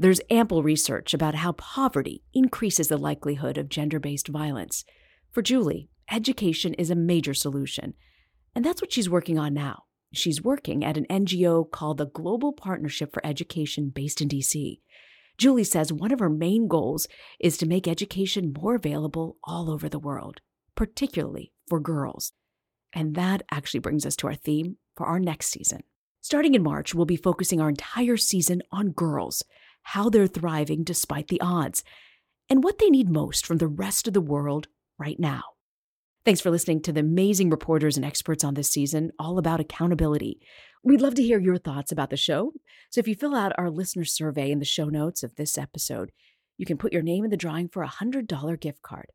There's 0.00 0.22
ample 0.30 0.62
research 0.62 1.12
about 1.12 1.34
how 1.34 1.52
poverty 1.52 2.22
increases 2.32 2.88
the 2.88 2.96
likelihood 2.96 3.58
of 3.58 3.68
gender 3.68 4.00
based 4.00 4.28
violence. 4.28 4.82
For 5.30 5.42
Julie, 5.42 5.90
education 6.10 6.72
is 6.72 6.88
a 6.88 6.94
major 6.94 7.34
solution, 7.34 7.92
and 8.54 8.64
that's 8.64 8.80
what 8.80 8.94
she's 8.94 9.10
working 9.10 9.38
on 9.38 9.52
now. 9.52 9.82
She's 10.14 10.42
working 10.42 10.82
at 10.86 10.96
an 10.96 11.04
NGO 11.10 11.70
called 11.70 11.98
the 11.98 12.06
Global 12.06 12.54
Partnership 12.54 13.12
for 13.12 13.24
Education 13.26 13.92
based 13.94 14.22
in 14.22 14.28
DC. 14.28 14.80
Julie 15.36 15.64
says 15.64 15.92
one 15.92 16.12
of 16.12 16.18
her 16.20 16.30
main 16.30 16.66
goals 16.66 17.06
is 17.38 17.58
to 17.58 17.68
make 17.68 17.86
education 17.86 18.54
more 18.58 18.76
available 18.76 19.36
all 19.44 19.70
over 19.70 19.86
the 19.86 19.98
world, 19.98 20.40
particularly 20.76 21.52
for 21.68 21.78
girls. 21.78 22.32
And 22.94 23.14
that 23.16 23.42
actually 23.50 23.80
brings 23.80 24.06
us 24.06 24.16
to 24.16 24.28
our 24.28 24.34
theme 24.34 24.78
for 24.96 25.04
our 25.04 25.20
next 25.20 25.48
season. 25.48 25.82
Starting 26.22 26.54
in 26.54 26.62
March, 26.62 26.94
we'll 26.94 27.04
be 27.04 27.16
focusing 27.16 27.60
our 27.60 27.68
entire 27.68 28.16
season 28.16 28.62
on 28.72 28.92
girls 28.92 29.42
how 29.82 30.08
they're 30.08 30.26
thriving 30.26 30.84
despite 30.84 31.28
the 31.28 31.40
odds, 31.40 31.82
and 32.48 32.64
what 32.64 32.78
they 32.78 32.90
need 32.90 33.08
most 33.08 33.46
from 33.46 33.58
the 33.58 33.68
rest 33.68 34.08
of 34.08 34.14
the 34.14 34.20
world 34.20 34.68
right 34.98 35.18
now. 35.18 35.42
Thanks 36.24 36.40
for 36.40 36.50
listening 36.50 36.82
to 36.82 36.92
the 36.92 37.00
amazing 37.00 37.48
reporters 37.48 37.96
and 37.96 38.04
experts 38.04 38.44
on 38.44 38.54
this 38.54 38.70
season, 38.70 39.10
all 39.18 39.38
about 39.38 39.60
accountability. 39.60 40.40
We'd 40.82 41.00
love 41.00 41.14
to 41.14 41.22
hear 41.22 41.38
your 41.38 41.56
thoughts 41.56 41.92
about 41.92 42.10
the 42.10 42.16
show. 42.16 42.52
So 42.90 42.98
if 42.98 43.08
you 43.08 43.14
fill 43.14 43.34
out 43.34 43.52
our 43.56 43.70
listener 43.70 44.04
survey 44.04 44.50
in 44.50 44.58
the 44.58 44.64
show 44.64 44.86
notes 44.86 45.22
of 45.22 45.36
this 45.36 45.56
episode, 45.56 46.12
you 46.58 46.66
can 46.66 46.76
put 46.76 46.92
your 46.92 47.02
name 47.02 47.24
in 47.24 47.30
the 47.30 47.36
drawing 47.36 47.68
for 47.68 47.82
a 47.82 47.88
$100 47.88 48.60
gift 48.60 48.82
card. 48.82 49.06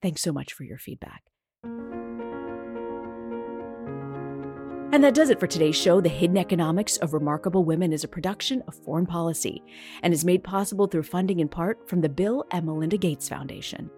Thanks 0.00 0.22
so 0.22 0.32
much 0.32 0.52
for 0.52 0.64
your 0.64 0.78
feedback. 0.78 1.24
And 4.94 5.02
that 5.02 5.14
does 5.14 5.28
it 5.28 5.40
for 5.40 5.48
today's 5.48 5.74
show. 5.74 6.00
The 6.00 6.08
Hidden 6.08 6.38
Economics 6.38 6.98
of 6.98 7.14
Remarkable 7.14 7.64
Women 7.64 7.92
is 7.92 8.04
a 8.04 8.08
production 8.08 8.62
of 8.68 8.76
Foreign 8.76 9.06
Policy 9.06 9.60
and 10.04 10.14
is 10.14 10.24
made 10.24 10.44
possible 10.44 10.86
through 10.86 11.02
funding 11.02 11.40
in 11.40 11.48
part 11.48 11.88
from 11.88 12.00
the 12.00 12.08
Bill 12.08 12.44
and 12.52 12.64
Melinda 12.64 12.96
Gates 12.96 13.28
Foundation. 13.28 13.90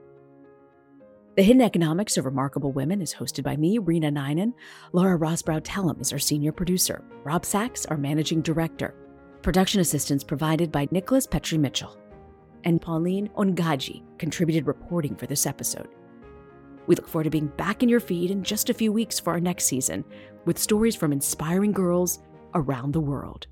The 1.36 1.42
Hidden 1.42 1.60
Economics 1.60 2.16
of 2.16 2.24
Remarkable 2.24 2.72
Women 2.72 3.02
is 3.02 3.12
hosted 3.12 3.42
by 3.42 3.56
me, 3.58 3.78
Reena 3.78 4.10
Ninan. 4.10 4.54
Laura 4.94 5.18
Rosbrow 5.18 5.60
Telem 5.60 6.00
is 6.00 6.14
our 6.14 6.18
senior 6.18 6.50
producer. 6.50 7.04
Rob 7.24 7.44
Sachs, 7.44 7.84
our 7.84 7.98
managing 7.98 8.40
director. 8.40 8.94
Production 9.42 9.82
assistance 9.82 10.24
provided 10.24 10.72
by 10.72 10.88
Nicholas 10.92 11.26
Petri 11.26 11.58
Mitchell. 11.58 11.94
And 12.64 12.80
Pauline 12.80 13.28
Ongaji 13.36 14.02
contributed 14.16 14.66
reporting 14.66 15.14
for 15.14 15.26
this 15.26 15.44
episode. 15.44 15.90
We 16.86 16.94
look 16.94 17.08
forward 17.08 17.24
to 17.24 17.30
being 17.30 17.48
back 17.56 17.82
in 17.82 17.88
your 17.88 18.00
feed 18.00 18.30
in 18.30 18.42
just 18.42 18.70
a 18.70 18.74
few 18.74 18.92
weeks 18.92 19.18
for 19.18 19.32
our 19.32 19.40
next 19.40 19.64
season 19.64 20.04
with 20.44 20.58
stories 20.58 20.96
from 20.96 21.12
inspiring 21.12 21.72
girls 21.72 22.20
around 22.54 22.92
the 22.92 23.00
world. 23.00 23.46